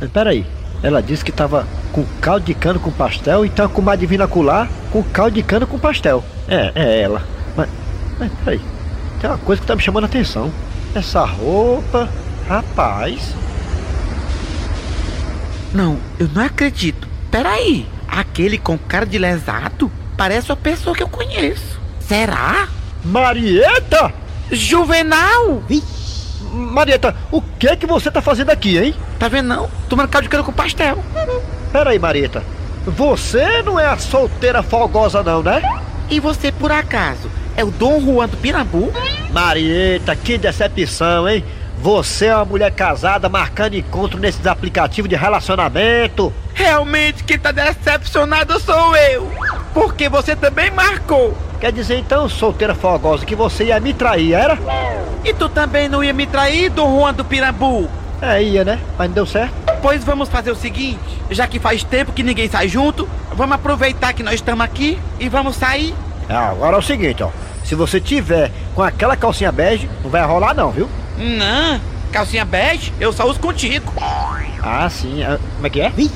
Mas 0.00 0.10
peraí, 0.10 0.46
ela 0.82 1.02
disse 1.02 1.24
que 1.24 1.32
tava 1.32 1.66
com 1.92 2.04
caldo 2.20 2.46
de 2.46 2.54
cana 2.54 2.78
com 2.78 2.92
pastel, 2.92 3.44
então 3.44 3.68
com 3.68 3.80
uma 3.80 3.96
divina 3.96 4.28
colar 4.28 4.68
com 4.92 5.02
caldo 5.02 5.34
de 5.34 5.42
cana 5.42 5.66
com 5.66 5.78
pastel. 5.78 6.24
É, 6.48 6.72
é 6.74 7.02
ela. 7.02 7.22
Mas, 7.56 7.68
mas 8.18 8.30
peraí, 8.44 8.60
tem 9.20 9.28
uma 9.28 9.38
coisa 9.38 9.60
que 9.60 9.66
tá 9.66 9.74
me 9.74 9.82
chamando 9.82 10.04
a 10.04 10.06
atenção. 10.06 10.52
Essa 10.94 11.24
roupa, 11.24 12.08
rapaz. 12.48 13.34
Não, 15.72 15.98
eu 16.18 16.28
não 16.34 16.42
acredito. 16.44 17.08
Peraí, 17.30 17.86
aquele 18.08 18.58
com 18.58 18.76
cara 18.76 19.06
de 19.06 19.18
lesado 19.18 19.90
parece 20.16 20.50
uma 20.50 20.56
pessoa 20.56 20.94
que 20.94 21.02
eu 21.02 21.08
conheço. 21.08 21.80
Será? 22.00 22.68
Marieta! 23.04 24.12
Juvenal! 24.50 25.62
Marieta, 26.52 27.14
o 27.30 27.40
que 27.40 27.76
que 27.76 27.86
você 27.86 28.10
tá 28.10 28.20
fazendo 28.20 28.50
aqui, 28.50 28.76
hein? 28.76 28.94
Tá 29.18 29.28
vendo 29.28 29.46
não? 29.46 29.70
Tomando 29.88 30.08
caldo 30.08 30.24
de 30.24 30.28
cana 30.28 30.42
com 30.42 30.52
pastel. 30.52 30.98
Peraí, 31.72 31.98
Marieta. 31.98 32.42
Você 32.84 33.62
não 33.62 33.78
é 33.78 33.86
a 33.86 33.96
solteira 33.98 34.62
folgosa 34.62 35.22
não, 35.22 35.42
né? 35.42 35.62
E 36.10 36.18
você, 36.18 36.50
por 36.50 36.72
acaso, 36.72 37.30
é 37.56 37.62
o 37.62 37.70
Dom 37.70 38.00
Juan 38.00 38.26
do 38.26 38.36
Pirambu? 38.36 38.92
Marieta, 39.30 40.16
que 40.16 40.36
decepção, 40.36 41.28
hein? 41.28 41.44
Você 41.82 42.26
é 42.26 42.36
uma 42.36 42.44
mulher 42.44 42.70
casada 42.72 43.26
marcando 43.30 43.72
encontro 43.72 44.20
nesses 44.20 44.46
aplicativos 44.46 45.08
de 45.08 45.16
relacionamento. 45.16 46.30
Realmente 46.52 47.24
quem 47.24 47.38
tá 47.38 47.52
decepcionado 47.52 48.60
sou 48.60 48.94
eu. 48.94 49.32
Porque 49.72 50.06
você 50.06 50.36
também 50.36 50.70
marcou. 50.70 51.34
Quer 51.58 51.72
dizer 51.72 51.96
então, 51.98 52.28
solteira 52.28 52.74
fogosa, 52.74 53.24
que 53.24 53.34
você 53.34 53.64
ia 53.64 53.80
me 53.80 53.94
trair, 53.94 54.34
era? 54.34 54.58
E 55.24 55.32
tu 55.32 55.48
também 55.48 55.88
não 55.88 56.04
ia 56.04 56.12
me 56.12 56.26
trair, 56.26 56.68
Dom 56.68 56.98
Juan 56.98 57.14
do 57.14 57.24
Pirambu? 57.24 57.88
É, 58.20 58.42
ia, 58.42 58.62
né? 58.62 58.78
Mas 58.98 59.08
não 59.08 59.14
deu 59.14 59.26
certo. 59.26 59.54
Pois 59.80 60.04
vamos 60.04 60.28
fazer 60.28 60.50
o 60.50 60.56
seguinte, 60.56 61.00
já 61.30 61.46
que 61.46 61.58
faz 61.58 61.82
tempo 61.82 62.12
que 62.12 62.22
ninguém 62.22 62.46
sai 62.50 62.68
junto, 62.68 63.08
vamos 63.32 63.54
aproveitar 63.54 64.12
que 64.12 64.22
nós 64.22 64.34
estamos 64.34 64.62
aqui 64.62 64.98
e 65.18 65.30
vamos 65.30 65.56
sair. 65.56 65.94
Ah, 66.28 66.50
agora 66.50 66.76
é 66.76 66.78
o 66.78 66.82
seguinte, 66.82 67.22
ó. 67.22 67.30
Se 67.64 67.74
você 67.74 67.98
tiver 67.98 68.50
com 68.74 68.82
aquela 68.82 69.16
calcinha 69.16 69.50
bege, 69.50 69.88
não 70.02 70.10
vai 70.10 70.22
rolar 70.26 70.52
não, 70.52 70.70
viu? 70.70 70.86
Não, 71.20 71.78
calcinha 72.10 72.44
bege, 72.46 72.92
eu 72.98 73.12
só 73.12 73.28
uso 73.28 73.38
contigo. 73.38 73.92
Ah, 74.62 74.88
sim. 74.90 75.22
Ah, 75.22 75.38
Como 75.56 75.66
é 75.66 75.70
que 75.70 75.80
é? 75.82 75.92
E 75.96 76.10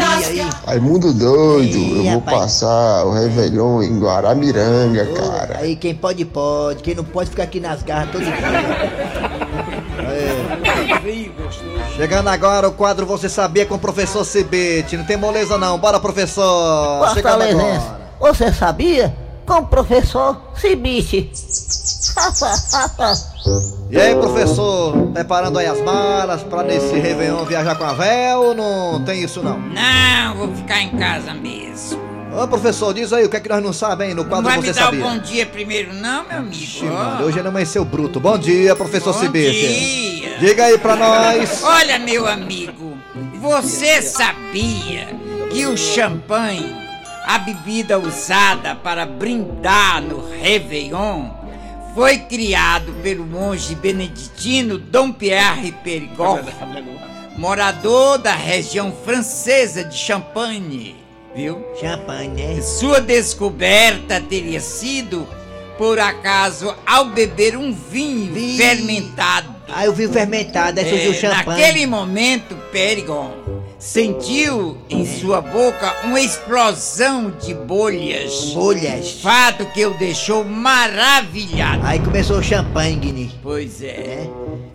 aí? 0.00 0.48
Raimundo 0.66 1.12
doido, 1.12 1.76
Ih, 1.76 1.98
eu 1.98 2.04
vou 2.04 2.18
rapaz. 2.20 2.38
passar 2.38 3.04
o 3.04 3.12
Réveillon 3.12 3.82
em 3.82 3.98
Guaramiranga, 4.00 5.06
cara. 5.12 5.58
Aí 5.58 5.76
quem 5.76 5.94
pode, 5.94 6.24
pode. 6.24 6.82
Quem 6.82 6.94
não 6.94 7.04
pode 7.04 7.28
ficar 7.30 7.42
aqui 7.44 7.60
nas 7.60 7.82
garras 7.82 8.10
todo 8.12 8.24
dia. 8.24 8.34
Chegando 11.96 12.28
agora 12.28 12.68
o 12.68 12.72
quadro 12.72 13.06
Você 13.06 13.28
Sabia 13.28 13.64
com 13.66 13.74
o 13.76 13.78
professor 13.78 14.24
Cibite. 14.24 14.96
Não 14.96 15.04
tem 15.04 15.16
moleza 15.16 15.56
não. 15.58 15.78
Bora, 15.78 16.00
professor. 16.00 17.08
Chegando 17.14 17.42
agora. 17.42 17.82
você 18.18 18.52
sabia? 18.52 19.14
Com 19.46 19.58
o 19.58 19.66
professor 19.66 20.40
Cibite. 20.56 21.30
E 23.90 23.96
aí, 24.00 24.14
professor? 24.16 24.92
Preparando 25.12 25.58
aí 25.58 25.66
as 25.66 25.80
malas 25.80 26.42
pra 26.42 26.62
nesse 26.64 26.98
Réveillon 26.98 27.44
viajar 27.44 27.76
com 27.76 27.84
a 27.84 27.92
véu 27.92 28.40
ou 28.42 28.54
não 28.54 29.04
tem 29.04 29.22
isso 29.22 29.40
não? 29.42 29.56
Não, 29.58 30.34
vou 30.36 30.54
ficar 30.56 30.80
em 30.82 30.90
casa 30.96 31.32
mesmo. 31.32 32.00
Ô, 32.32 32.48
professor, 32.48 32.92
diz 32.92 33.12
aí 33.12 33.24
o 33.24 33.28
que 33.28 33.36
é 33.36 33.40
que 33.40 33.48
nós 33.48 33.62
não 33.62 33.72
sabemos 33.72 34.16
no 34.16 34.22
Não 34.24 34.28
quadro 34.28 34.46
vai 34.50 34.56
Você 34.60 34.66
me 34.68 34.72
dar 34.72 34.84
Sabia. 34.86 35.00
o 35.00 35.08
bom 35.08 35.18
dia 35.18 35.46
primeiro, 35.46 35.94
não, 35.94 36.24
meu 36.26 36.38
amigo? 36.38 36.54
Ixi, 36.54 36.84
mano, 36.84 37.24
hoje 37.26 37.38
ele 37.38 37.48
amanheceu 37.48 37.84
bruto. 37.84 38.18
Bom 38.18 38.36
dia, 38.36 38.74
professor 38.74 39.12
Bom 39.14 39.20
Cibite. 39.20 39.52
dia. 39.52 40.38
Diga 40.38 40.64
aí 40.64 40.78
pra 40.78 40.96
nós. 40.96 41.62
Olha, 41.64 41.98
meu 42.00 42.26
amigo, 42.26 42.96
você 43.40 44.02
sabia 44.02 45.08
que 45.50 45.66
o 45.66 45.76
champanhe, 45.76 46.74
a 47.26 47.38
bebida 47.38 47.98
usada 47.98 48.76
para 48.76 49.04
brindar 49.04 50.00
no 50.00 50.30
Réveillon, 50.30 51.30
foi 51.92 52.18
criado 52.18 52.92
pelo 53.02 53.26
monge 53.26 53.74
beneditino 53.74 54.78
Dom 54.78 55.10
Pierre 55.12 55.72
Perigord, 55.82 56.48
morador 57.36 58.18
da 58.18 58.32
região 58.32 58.94
francesa 59.04 59.82
de 59.82 59.96
Champagne, 59.96 60.94
viu? 61.34 61.66
Champanhe, 61.80 62.28
né? 62.28 62.60
Sua 62.60 63.00
descoberta 63.00 64.20
teria 64.20 64.60
sido, 64.60 65.26
por 65.76 65.98
acaso, 65.98 66.72
ao 66.86 67.06
beber 67.06 67.56
um 67.56 67.72
vinho 67.72 68.56
fermentado. 68.56 69.56
Ah, 69.68 69.84
eu 69.84 69.92
vi 69.92 70.06
fermentado, 70.06 70.78
aí 70.78 70.88
surgiu 70.88 71.10
É, 71.10 71.14
champanhe. 71.14 71.60
Naquele 71.60 71.86
momento, 71.86 72.54
Perigon 72.70 73.32
sentiu 73.78 74.78
em 74.88 75.04
sua 75.04 75.40
boca 75.40 75.94
uma 76.04 76.20
explosão 76.20 77.30
de 77.30 77.54
bolhas. 77.54 78.52
Bolhas. 78.54 79.20
Fato 79.20 79.66
que 79.66 79.84
o 79.84 79.96
deixou 79.98 80.44
maravilhado. 80.44 81.82
Aí 81.84 81.98
começou 81.98 82.38
o 82.38 82.42
champanhe, 82.42 82.96
Guiné. 82.96 83.30
Pois 83.42 83.82
é. 83.82 84.28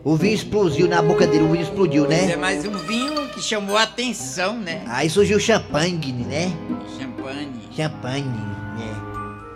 O 0.03 0.15
vinho 0.15 0.33
explodiu 0.35 0.87
na 0.87 1.01
boca 1.01 1.27
dele, 1.27 1.43
o 1.43 1.51
vinho 1.51 1.63
explodiu, 1.63 2.05
Pois 2.05 2.17
é 2.17 2.27
né? 2.27 2.35
mais 2.35 2.65
um 2.65 2.71
vinho 2.71 3.27
que 3.29 3.41
chamou 3.41 3.77
a 3.77 3.83
atenção, 3.83 4.57
né? 4.57 4.81
Aí 4.87 5.09
surgiu 5.09 5.37
o 5.37 5.39
champanhe, 5.39 5.97
Guiné, 5.97 6.25
né? 6.47 6.53
Champanhe. 6.97 7.69
Champanhe, 7.75 8.23
né? 8.23 8.95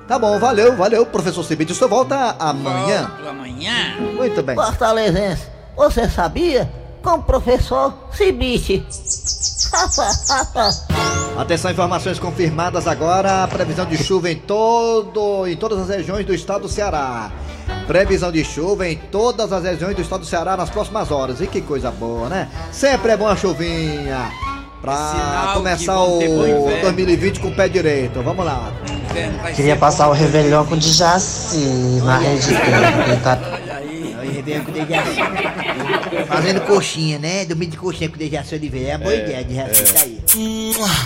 Tá 0.07 0.19
bom, 0.19 0.37
valeu, 0.37 0.75
valeu, 0.75 1.05
professor 1.05 1.43
Cibite. 1.43 1.71
O 1.71 1.75
senhor 1.75 1.89
volta 1.89 2.35
amanhã. 2.39 3.07
Volto 3.07 3.29
amanhã. 3.29 3.95
Muito 4.15 4.43
bem. 4.43 4.55
Fortalezense, 4.55 5.47
você 5.75 6.07
sabia? 6.07 6.71
Com 7.05 7.17
o 7.17 7.21
professor 7.21 7.93
Cibite. 8.11 8.83
Atenção, 11.37 11.69
informações 11.69 12.17
confirmadas 12.17 12.87
agora. 12.87 13.43
A 13.43 13.47
previsão 13.47 13.85
de 13.85 13.95
chuva 13.95 14.31
em 14.31 14.37
todo, 14.37 15.45
em 15.47 15.55
todas 15.55 15.81
as 15.81 15.89
regiões 15.89 16.25
do 16.25 16.33
estado 16.33 16.63
do 16.63 16.67
Ceará. 16.67 17.31
Previsão 17.85 18.31
de 18.31 18.43
chuva 18.43 18.87
em 18.89 18.97
todas 18.97 19.53
as 19.53 19.63
regiões 19.63 19.95
do 19.95 20.01
estado 20.01 20.21
do 20.21 20.25
Ceará 20.25 20.57
nas 20.57 20.71
próximas 20.71 21.11
horas. 21.11 21.41
E 21.41 21.45
que 21.45 21.61
coisa 21.61 21.91
boa, 21.91 22.27
né? 22.27 22.49
Sempre 22.71 23.11
é 23.11 23.17
bom 23.17 23.27
a 23.27 23.35
chuvinha. 23.35 24.31
Pra 24.81 24.95
Sinal 24.95 25.53
começar 25.53 25.99
o 26.01 26.23
inverno. 26.23 26.81
2020 26.81 27.39
com 27.39 27.49
o 27.49 27.55
pé 27.55 27.69
direito. 27.69 28.23
Vamos 28.23 28.43
lá. 28.43 28.71
Queria 29.55 29.75
passar 29.75 30.07
o 30.07 30.11
Réveillon 30.11 30.65
com 30.65 30.73
o 30.73 30.77
Djaci 30.79 32.01
na 32.03 32.17
rede 32.17 32.47
dele. 32.47 33.54
Fazendo 36.27 36.61
coxinha, 36.61 37.19
né? 37.19 37.45
Dormir 37.45 37.67
de 37.67 37.77
coxinha 37.77 38.09
com 38.09 38.15
o 38.15 38.19
Dejaci 38.19 38.55
Oliveira. 38.55 38.89
É 38.89 38.95
uma 38.95 39.03
boa 39.03 39.15
ideia, 39.15 39.43
Dejaci 39.43 39.93
tá 39.93 40.01
aí. 40.01 40.21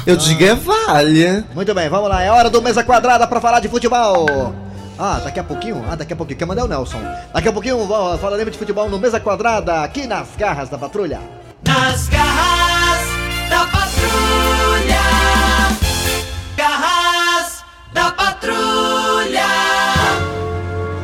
Eu 0.05 0.15
digo 0.15 0.43
é 0.43 0.55
vale. 0.55 1.43
Muito 1.53 1.73
bem, 1.73 1.89
vamos 1.89 2.09
lá. 2.09 2.23
É 2.23 2.31
hora 2.31 2.49
do 2.49 2.61
Mesa 2.61 2.83
Quadrada 2.83 3.27
pra 3.27 3.41
falar 3.41 3.59
de 3.59 3.67
futebol. 3.67 4.53
Ah, 4.97 5.21
daqui 5.23 5.39
a 5.39 5.43
pouquinho? 5.43 5.83
Ah, 5.89 5.95
daqui 5.95 6.11
a 6.11 6.15
pouquinho. 6.15 6.37
Quem 6.37 6.47
manda 6.47 6.61
é 6.61 6.63
o 6.63 6.67
Nelson. 6.67 7.01
Daqui 7.33 7.47
a 7.47 7.53
pouquinho 7.53 7.87
falaremos 8.19 8.51
de 8.51 8.57
futebol 8.57 8.89
no 8.89 8.99
Mesa 8.99 9.19
Quadrada, 9.19 9.83
aqui 9.83 10.05
nas 10.05 10.27
garras 10.37 10.67
da 10.67 10.77
patrulha. 10.77 11.19
Nas 11.65 12.09
garras 12.09 13.07
da 13.49 13.65
patrulha. 13.65 14.58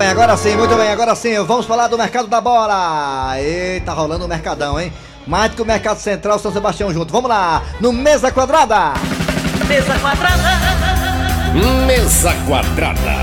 Bem, 0.06 0.12
agora 0.12 0.38
sim, 0.38 0.56
muito 0.56 0.76
bem, 0.76 0.92
agora 0.92 1.16
sim. 1.16 1.34
Vamos 1.46 1.66
falar 1.66 1.88
do 1.88 1.98
mercado 1.98 2.28
da 2.28 2.40
bola. 2.40 3.34
Eita, 3.40 3.92
rolando 3.92 4.24
o 4.26 4.28
mercadão, 4.28 4.80
hein? 4.80 4.94
Mais 5.26 5.50
do 5.50 5.56
que 5.56 5.64
o 5.64 5.66
Mercado 5.66 5.98
Central 5.98 6.38
São 6.38 6.54
Sebastião 6.54 6.94
junto. 6.94 7.12
Vamos 7.12 7.28
lá, 7.28 7.64
no 7.82 7.92
Mesa 7.92 8.32
Quadrada. 8.32 8.94
Mesa 9.68 9.98
quadrada. 9.98 10.38
Mesa 11.88 12.36
quadrada. 12.46 13.16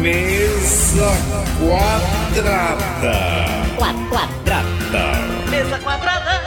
Mesa 0.00 1.10
quadrada. 1.58 3.14
Quadrada. 3.76 4.62
Mesa 5.50 5.78
quadrada. 5.80 6.40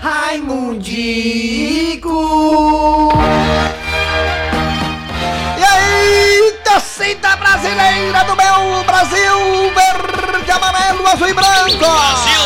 Raimundico! 0.00 0.92
Torcida 6.72 7.36
brasileira 7.36 8.24
do 8.24 8.34
meu 8.34 8.82
Brasil, 8.84 9.72
verde, 9.74 10.50
amarelo, 10.50 11.06
azul 11.06 11.28
e 11.28 11.34
branco. 11.34 11.76
Brasil! 11.76 12.40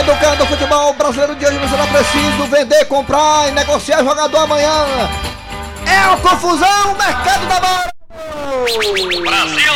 Educando 0.00 0.42
o 0.42 0.46
futebol 0.48 0.92
brasileiro 0.94 1.36
de 1.36 1.46
hoje, 1.46 1.58
você 1.58 1.76
não 1.76 1.86
precisa 1.86 2.46
vender, 2.50 2.84
comprar 2.86 3.46
e 3.46 3.52
negociar 3.52 4.02
jogador 4.02 4.38
amanhã. 4.38 4.86
É 5.86 5.98
a 5.98 6.16
confusão, 6.16 6.96
mercado 6.98 7.46
da 7.46 7.60
bola. 7.60 7.92
Brasil! 9.20 9.72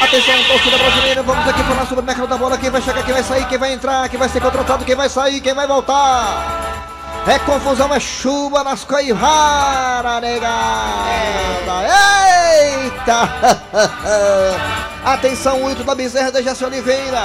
Atenção, 0.00 0.44
torcida 0.44 0.78
brasileira, 0.78 1.22
vamos 1.22 1.46
aqui 1.46 1.62
falar 1.62 1.86
sobre 1.86 2.02
o 2.02 2.06
mercado 2.06 2.28
da 2.28 2.38
bola. 2.38 2.56
Quem 2.56 2.70
vai 2.70 2.80
chegar, 2.80 3.02
quem 3.02 3.12
vai 3.12 3.22
sair, 3.22 3.46
quem 3.46 3.58
vai 3.58 3.74
entrar, 3.74 4.08
quem 4.08 4.18
vai 4.18 4.28
ser 4.30 4.40
contratado, 4.40 4.86
quem 4.86 4.96
vai 4.96 5.10
sair, 5.10 5.38
quem 5.42 5.52
vai 5.52 5.66
voltar. 5.66 6.79
É 7.30 7.38
confusão, 7.38 7.94
é 7.94 8.00
chuva 8.00 8.64
nas 8.64 8.82
coivaras, 8.82 10.20
negada. 10.20 11.86
Eita! 12.64 13.30
Atenção, 15.06 15.62
o 15.62 15.70
Ito 15.70 15.84
da 15.84 15.94
Bezerra 15.94 16.32
de 16.32 16.42
Jaci 16.42 16.64
Oliveira. 16.64 17.20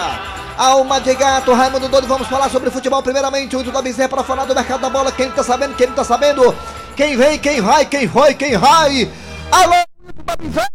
Alma 0.56 1.02
de 1.02 1.16
gato, 1.16 1.52
Raimundo 1.54 1.90
Doido, 1.90 2.06
vamos 2.06 2.28
falar 2.28 2.50
sobre 2.50 2.70
futebol. 2.70 3.02
Primeiramente, 3.02 3.56
o 3.56 3.62
Ito 3.62 3.72
da 3.72 3.82
Bezerra 3.82 4.10
para 4.10 4.24
falar 4.24 4.46
do 4.46 4.54
mercado 4.54 4.82
da 4.82 4.92
bola. 4.92 5.12
Quem 5.12 5.32
tá 5.32 5.44
sabendo, 5.44 5.74
quem 5.74 5.88
tá 5.88 6.04
sabendo. 6.04 6.56
Quem 6.96 7.18
vem, 7.18 7.40
quem 7.40 7.60
vai, 7.60 7.84
quem 7.84 8.08
foi, 8.08 8.36
quem 8.36 8.56
vai. 8.60 9.12
Alô, 9.52 9.74
Ito 10.08 10.24
da 10.24 10.36
Bezerra. 10.36 10.70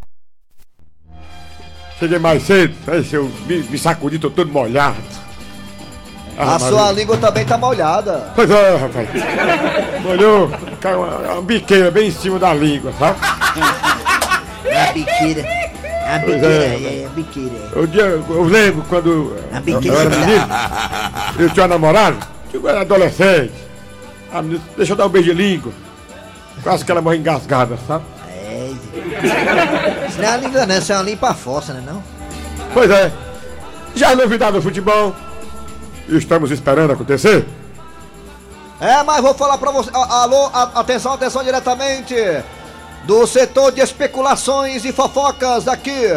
Cheguei 2.00 2.18
mais 2.18 2.42
cedo, 2.42 2.74
eu 3.12 3.30
me, 3.46 3.62
me 3.62 3.78
sacudi, 3.78 4.18
tô 4.18 4.28
todo 4.28 4.50
molhado. 4.50 4.96
Ah, 6.42 6.54
A 6.54 6.58
mas- 6.58 6.62
sua 6.62 6.90
língua 6.92 7.16
também 7.18 7.44
tá 7.44 7.58
molhada. 7.58 8.32
Pois 8.34 8.50
é, 8.50 8.76
rapaz. 8.76 9.08
Molhou, 10.02 10.50
caiu 10.80 11.02
uma, 11.02 11.16
uma 11.32 11.42
biqueira 11.42 11.90
bem 11.90 12.08
em 12.08 12.10
cima 12.10 12.38
da 12.38 12.54
língua, 12.54 12.92
sabe? 12.98 13.18
A 13.22 14.92
biqueira. 14.92 15.42
A 16.08 16.18
biqueira, 16.18 16.46
é, 16.46 16.48
é, 16.48 17.02
é, 17.02 17.06
a 17.06 17.08
biqueira. 17.10 17.86
Dia, 17.88 18.02
eu 18.04 18.42
lembro 18.44 18.82
quando 18.88 19.36
A 19.52 19.60
biqueira 19.60 19.96
eu 19.96 20.00
era 20.00 20.10
menino, 20.16 20.46
eu 21.38 21.50
tinha 21.50 21.62
uma 21.64 21.74
namorada, 21.74 22.16
eu 22.54 22.66
era 22.68 22.80
adolescente. 22.80 23.52
A 24.32 24.40
menina, 24.40 24.62
deixa 24.76 24.92
eu 24.92 24.96
dar 24.96 25.06
um 25.06 25.10
beijo 25.10 25.34
de 25.34 25.36
língua. 25.36 25.72
Quase 26.62 26.84
que 26.84 26.90
ela 26.90 27.02
morre 27.02 27.18
engasgada, 27.18 27.76
sabe? 27.86 28.04
É. 28.28 28.70
Isso 30.08 30.18
não 30.18 30.24
é 30.24 30.28
uma 30.30 30.36
língua, 30.38 30.66
não, 30.66 30.78
isso 30.78 30.92
é 30.92 30.96
uma 30.96 31.04
limpa 31.04 31.34
força, 31.34 31.72
né? 31.74 31.82
Não? 31.86 32.02
Pois 32.72 32.90
é. 32.90 33.12
Já 33.94 34.14
novidade 34.16 34.52
do 34.52 34.62
futebol. 34.62 35.14
Estamos 36.10 36.50
esperando 36.50 36.92
acontecer. 36.92 37.46
É, 38.80 39.02
mas 39.02 39.20
vou 39.20 39.34
falar 39.34 39.58
pra 39.58 39.70
você. 39.70 39.90
Alô, 39.92 40.50
atenção, 40.74 41.12
atenção 41.12 41.44
diretamente 41.44 42.14
do 43.04 43.26
setor 43.26 43.72
de 43.72 43.80
especulações 43.80 44.84
e 44.84 44.92
fofocas 44.92 45.68
aqui. 45.68 46.08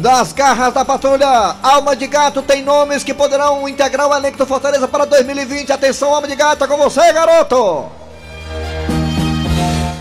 Das 0.00 0.32
garras 0.32 0.72
da 0.72 0.84
patrulha, 0.84 1.56
Alma 1.62 1.94
de 1.94 2.06
Gato 2.06 2.40
tem 2.40 2.62
nomes 2.62 3.04
que 3.04 3.12
poderão 3.12 3.68
integrar 3.68 4.08
o 4.08 4.14
elenco 4.14 4.38
do 4.38 4.46
Fortaleza 4.46 4.88
para 4.88 5.04
2020. 5.04 5.70
Atenção, 5.70 6.14
Alma 6.14 6.26
de 6.26 6.34
Gato, 6.34 6.64
é 6.64 6.66
com 6.66 6.78
você, 6.78 7.12
garoto! 7.12 7.90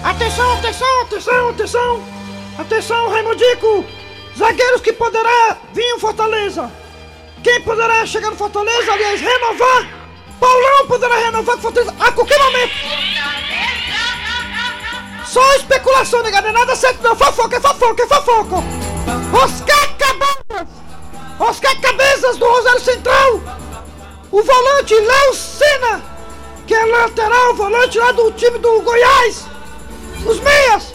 Atenção, 0.02 0.54
atenção, 0.54 1.02
atenção, 1.02 1.50
atenção! 1.50 2.04
Atenção, 2.58 3.10
Raimundico! 3.10 3.86
Zagueiros 4.38 4.82
que 4.82 4.93
poderá 4.93 5.58
vir 5.74 5.84
em 5.84 6.00
Fortaleza! 6.00 6.71
Quem 7.43 7.62
poderá 7.62 8.06
chegar 8.06 8.30
no 8.30 8.36
Fortaleza, 8.36 8.93
aliás, 8.93 9.19
renovar? 9.19 9.88
Paulão 10.39 10.88
poderá 10.88 11.15
renovar 11.15 11.56
com 11.56 11.62
Fortaleza 11.62 11.95
a 11.99 12.12
qualquer 12.12 12.39
momento! 12.39 12.73
Só 15.25 15.56
especulação, 15.56 16.21
nega, 16.23 16.41
não 16.41 16.49
é 16.49 16.51
nada 16.51 16.75
certo 16.75 17.01
não! 17.01 17.15
Fofoca, 17.15 17.58
é 17.58 17.60
fofoca, 17.60 18.04
é 18.04 18.08
fofoca! 18.08 18.56
Oscar 19.34 19.97
Cabeças! 19.97 20.67
Oscar 21.39 21.82
Cabeças 21.82 22.38
do 22.38 22.45
Rosário 22.45 22.82
Central! 22.82 23.41
O 24.32 24.43
volante 24.43 24.93
Léo 24.93 25.34
Senna! 25.34 26.04
Que 26.67 26.75
é 26.75 26.86
lateral, 26.86 27.56
volante 27.56 27.97
lá 27.97 28.12
do 28.12 28.32
time 28.34 28.60
do 28.60 28.82
Goiás! 28.82 29.45
Os 30.25 30.39
meias! 30.39 30.93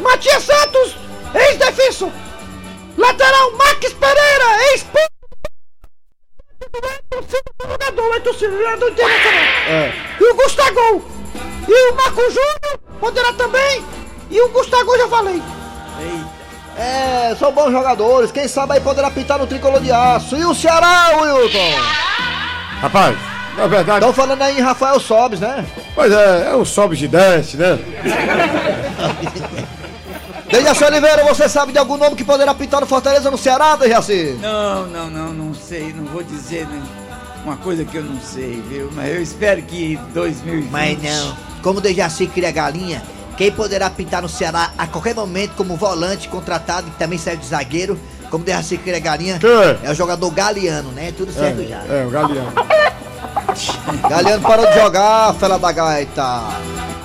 Matias 0.00 0.42
Santos, 0.42 0.96
ex-defenso! 1.34 2.12
Lateral 2.96 3.52
Max 3.52 3.92
Pereira, 3.92 4.74
ex 6.84 7.26
jogador, 7.68 8.16
é 8.16 8.20
torcedor, 8.20 8.58
jogador 8.58 8.90
internacional. 8.90 9.92
E 10.20 10.24
o 10.24 10.34
Gustavo! 10.34 11.04
E 11.68 11.90
o 11.90 11.96
Marco 11.96 12.22
Júnior 12.30 12.78
poderá 13.00 13.32
também! 13.32 13.84
E 14.30 14.40
o 14.40 14.48
Gustavo 14.50 14.96
já 14.96 15.08
falei! 15.08 15.42
É, 16.78 17.34
são 17.38 17.50
bons 17.52 17.72
jogadores, 17.72 18.30
quem 18.30 18.46
sabe 18.46 18.74
aí 18.74 18.80
poderá 18.80 19.10
pintar 19.10 19.38
no 19.38 19.46
tricolor 19.46 19.80
de 19.80 19.90
aço. 19.90 20.36
E 20.36 20.44
o 20.44 20.54
Ceará, 20.54 21.16
Wilton? 21.16 21.74
Rapaz, 22.82 23.16
na 23.56 23.66
verdade. 23.66 24.00
Estão 24.00 24.12
falando 24.12 24.42
aí 24.42 24.58
em 24.58 24.62
Rafael 24.62 25.00
Sobes, 25.00 25.40
né? 25.40 25.64
Pois 25.94 26.12
é, 26.12 26.50
é 26.50 26.56
um 26.56 26.64
sobe 26.64 26.96
de 26.96 27.08
desce, 27.08 27.56
né? 27.56 27.78
Dejaci 30.50 30.84
Oliveira, 30.84 31.24
você 31.24 31.48
sabe 31.48 31.72
de 31.72 31.78
algum 31.78 31.96
nome 31.96 32.14
que 32.14 32.24
poderá 32.24 32.54
pintar 32.54 32.80
no 32.80 32.86
Fortaleza 32.86 33.30
no 33.30 33.36
Ceará, 33.38 33.76
Dejaci? 33.76 34.38
Não, 34.40 34.86
não, 34.86 35.10
não, 35.10 35.32
não 35.32 35.54
sei, 35.54 35.92
não 35.92 36.04
vou 36.04 36.22
dizer 36.22 36.66
né, 36.68 36.80
uma 37.44 37.56
coisa 37.56 37.84
que 37.84 37.96
eu 37.96 38.04
não 38.04 38.20
sei, 38.20 38.62
viu? 38.68 38.90
Mas 38.94 39.14
eu 39.14 39.20
espero 39.22 39.60
que 39.62 39.96
2020... 40.14 40.70
Mas 40.70 41.02
não. 41.02 41.36
Como 41.62 41.80
Dejaci 41.80 42.28
cria 42.28 42.52
galinha, 42.52 43.02
quem 43.36 43.50
poderá 43.50 43.90
pintar 43.90 44.22
no 44.22 44.28
Ceará 44.28 44.70
a 44.78 44.86
qualquer 44.86 45.14
momento 45.16 45.54
como 45.56 45.76
volante 45.76 46.28
contratado, 46.28 46.90
que 46.90 46.96
também 46.98 47.18
serve 47.18 47.40
de 47.42 47.48
zagueiro, 47.48 47.98
como 48.30 48.44
Dejaci 48.44 48.78
cria 48.78 49.00
galinha, 49.00 49.38
Quem? 49.40 49.50
é 49.82 49.90
o 49.90 49.94
jogador 49.94 50.30
Galeano, 50.30 50.92
né? 50.92 51.12
Tudo 51.16 51.32
certo 51.32 51.66
já. 51.68 51.82
É, 51.88 52.04
o 52.06 52.10
Galeano. 52.10 52.52
Galeano 54.08 54.42
parou 54.42 54.66
de 54.66 54.74
jogar, 54.74 55.34
fela 55.34 55.58
da 55.58 55.72
gaita. 55.72 56.42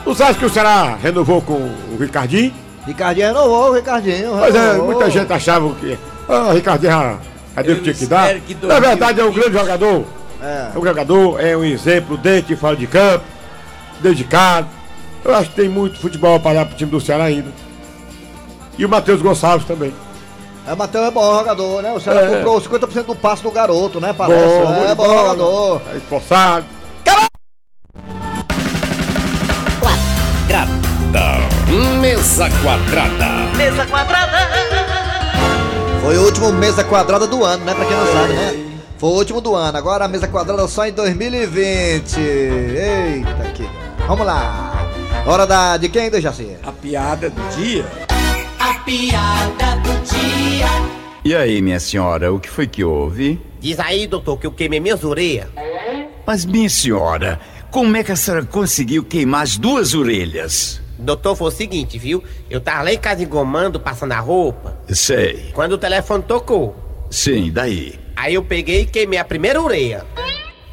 Tu 0.04 0.12
acha 0.12 0.34
que 0.36 0.45
o 0.45 0.49
Ceará 0.49 0.95
renovou 1.01 1.41
com 1.41 1.54
o 1.54 1.97
Ricardinho? 1.99 2.54
Ricardinho 2.86 3.28
renovou, 3.28 3.70
o 3.70 3.74
Ricardinho. 3.74 4.32
Pois 4.38 4.56
é, 4.56 4.74
muita 4.74 5.10
gente 5.10 5.32
achava 5.32 5.74
que. 5.76 5.98
Ah, 6.28 6.50
o 6.50 6.54
Ricardinho. 6.54 7.20
Cadê 7.56 7.74
o 7.74 7.76
que 7.78 7.82
tinha 7.82 7.94
que 7.96 8.06
dar? 8.06 8.34
que 8.39 8.58
Na 8.65 8.80
verdade, 8.80 9.20
é 9.20 9.24
um 9.26 9.32
grande 9.32 9.54
jogador. 9.58 10.06
É. 10.41 10.67
É 10.74 10.80
um 10.80 10.84
jogador, 10.86 11.39
é 11.39 11.56
um 11.56 11.63
exemplo 11.63 12.17
dentro 12.17 12.54
e 12.54 12.56
fora 12.56 12.76
de 12.76 12.88
campo, 12.88 13.24
dedicado. 14.00 14.67
Eu 15.24 15.36
acho 15.36 15.50
que 15.52 15.56
tem 15.56 15.70
muito 15.70 16.00
futebol 16.00 16.39
para 16.39 16.56
dar 16.56 16.65
pro 16.65 16.76
time 16.76 16.89
do 16.89 17.00
Ceará 17.00 17.26
ainda. 17.26 17.50
E 18.78 18.84
o 18.86 18.89
Matheus 18.89 19.22
Gonçalves 19.22 19.67
também. 19.67 19.94
É, 20.67 20.76
Matheus 20.76 21.06
é 21.08 21.12
bom 21.12 21.38
jogador, 21.38 21.84
né? 21.84 21.91
O 21.91 22.00
Ceará 22.00 22.22
É. 22.22 22.36
comprou 22.38 22.60
50% 22.60 23.06
do 23.06 23.15
passe 23.15 23.44
do 23.44 23.52
garoto, 23.52 24.00
né? 24.00 24.13
Parece. 24.17 24.44
Bom, 24.44 24.74
é, 24.86 24.96
bom 24.96 25.04
bom. 25.04 25.17
jogador. 25.17 25.82
É 25.94 25.98
esforçado. 25.98 26.65
Mesa 32.21 32.47
quadrada. 32.62 33.57
Mesa 33.57 33.84
quadrada. 33.88 34.38
Foi 36.03 36.15
o 36.19 36.21
último 36.23 36.53
mesa 36.53 36.84
quadrada 36.84 37.25
do 37.25 37.43
ano, 37.43 37.65
né? 37.65 37.73
Pra 37.73 37.84
quem 37.84 37.97
não 37.97 38.05
sabe, 38.13 38.34
né? 38.34 38.79
Foi 38.99 39.10
o 39.10 39.13
último 39.13 39.41
do 39.41 39.55
ano. 39.55 39.75
Agora 39.75 40.05
a 40.05 40.07
mesa 40.07 40.27
quadrada 40.27 40.67
só 40.67 40.86
em 40.86 40.91
2020. 40.91 42.19
Eita 42.19 43.43
aqui. 43.43 43.67
Vamos 44.07 44.23
lá. 44.23 44.88
Hora 45.25 45.47
da 45.47 45.77
de 45.77 45.89
quem, 45.89 46.12
Dejaci? 46.12 46.55
A 46.63 46.71
piada 46.71 47.31
do 47.31 47.41
dia. 47.55 47.86
A 48.60 48.75
piada 48.86 49.77
do 49.77 49.91
dia. 50.05 50.67
E 51.25 51.36
aí, 51.36 51.60
minha 51.60 51.79
senhora, 51.79 52.31
o 52.31 52.39
que 52.39 52.51
foi 52.51 52.67
que 52.67 52.84
houve? 52.84 53.41
Diz 53.60 53.79
aí, 53.79 54.05
doutor, 54.05 54.38
que 54.38 54.45
eu 54.45 54.51
queimei 54.51 54.79
minhas 54.79 55.03
orelhas. 55.03 55.49
Mas, 56.23 56.45
minha 56.45 56.69
senhora, 56.69 57.39
como 57.71 57.97
é 57.97 58.03
que 58.03 58.12
a 58.12 58.15
senhora 58.15 58.45
conseguiu 58.45 59.03
queimar 59.03 59.41
as 59.41 59.57
duas 59.57 59.95
orelhas? 59.95 60.79
Doutor, 60.97 61.36
foi 61.36 61.47
o 61.47 61.51
seguinte, 61.51 61.97
viu? 61.97 62.23
Eu 62.49 62.62
tava 62.62 62.84
lá 62.84 62.93
em 62.93 62.97
casa 62.97 63.23
engomando, 63.23 63.80
passando 63.80 64.12
a 64.12 64.19
roupa, 64.19 64.77
Sei. 64.89 65.49
quando 65.54 65.73
o 65.73 65.77
telefone 65.77 66.23
tocou. 66.23 66.75
Sim, 67.10 67.51
daí. 67.51 67.95
Aí 68.15 68.36
eu 68.36 68.43
peguei 68.43 68.82
e 68.82 68.86
queimei 68.86 69.17
a 69.19 69.25
primeira 69.25 69.62
orelha. 69.62 70.06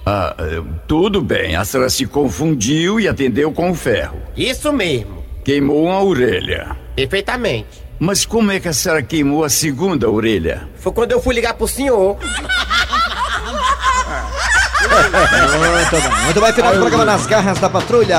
Ah, 0.04 0.34
tudo 0.86 1.20
bem, 1.20 1.56
a 1.56 1.64
senhora 1.64 1.90
se 1.90 2.06
confundiu 2.06 2.98
e 3.00 3.06
atendeu 3.08 3.52
com 3.52 3.70
o 3.70 3.74
ferro. 3.74 4.18
Isso 4.36 4.72
mesmo, 4.72 5.22
Queimou 5.44 5.84
uma 5.84 6.02
orelha. 6.02 6.76
perfeitamente. 6.94 7.86
Mas 7.98 8.24
como 8.24 8.52
é 8.52 8.60
que 8.60 8.68
a 8.68 8.72
senhora 8.72 9.02
queimou 9.02 9.42
a 9.44 9.48
segunda 9.48 10.08
orelha? 10.08 10.68
Foi 10.76 10.92
quando 10.92 11.12
eu 11.12 11.20
fui 11.20 11.34
ligar 11.34 11.54
pro 11.54 11.66
senhor. 11.66 12.16
Muito 15.02 16.08
bem. 16.08 16.24
Muito 16.24 16.40
bem, 16.40 16.52
final 16.52 16.72
do 16.72 16.80
programa 16.80 17.04
nas 17.04 17.26
garras 17.26 17.58
da 17.58 17.68
patrulha. 17.68 18.18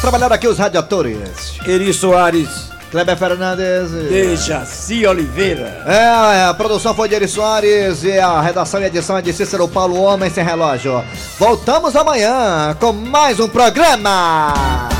Trabalharam 0.00 0.34
aqui 0.34 0.48
os 0.48 0.58
radiadores. 0.58 1.58
Eri 1.66 1.92
Soares. 1.92 2.68
Kleber 2.90 3.16
Fernandes. 3.16 3.90
Dejaci 4.08 5.06
Oliveira. 5.06 5.82
É, 5.86 6.44
a 6.48 6.54
produção 6.54 6.94
foi 6.94 7.08
de 7.08 7.14
Eri 7.14 7.28
Soares 7.28 8.02
e 8.02 8.18
a 8.18 8.40
redação 8.40 8.80
e 8.80 8.84
edição 8.84 9.16
é 9.16 9.22
de 9.22 9.32
Cícero 9.32 9.68
Paulo 9.68 10.00
Homem 10.00 10.30
Sem 10.30 10.44
Relógio. 10.44 11.04
Voltamos 11.38 11.94
amanhã 11.94 12.74
com 12.80 12.92
mais 12.92 13.38
um 13.40 13.48
programa. 13.48 14.97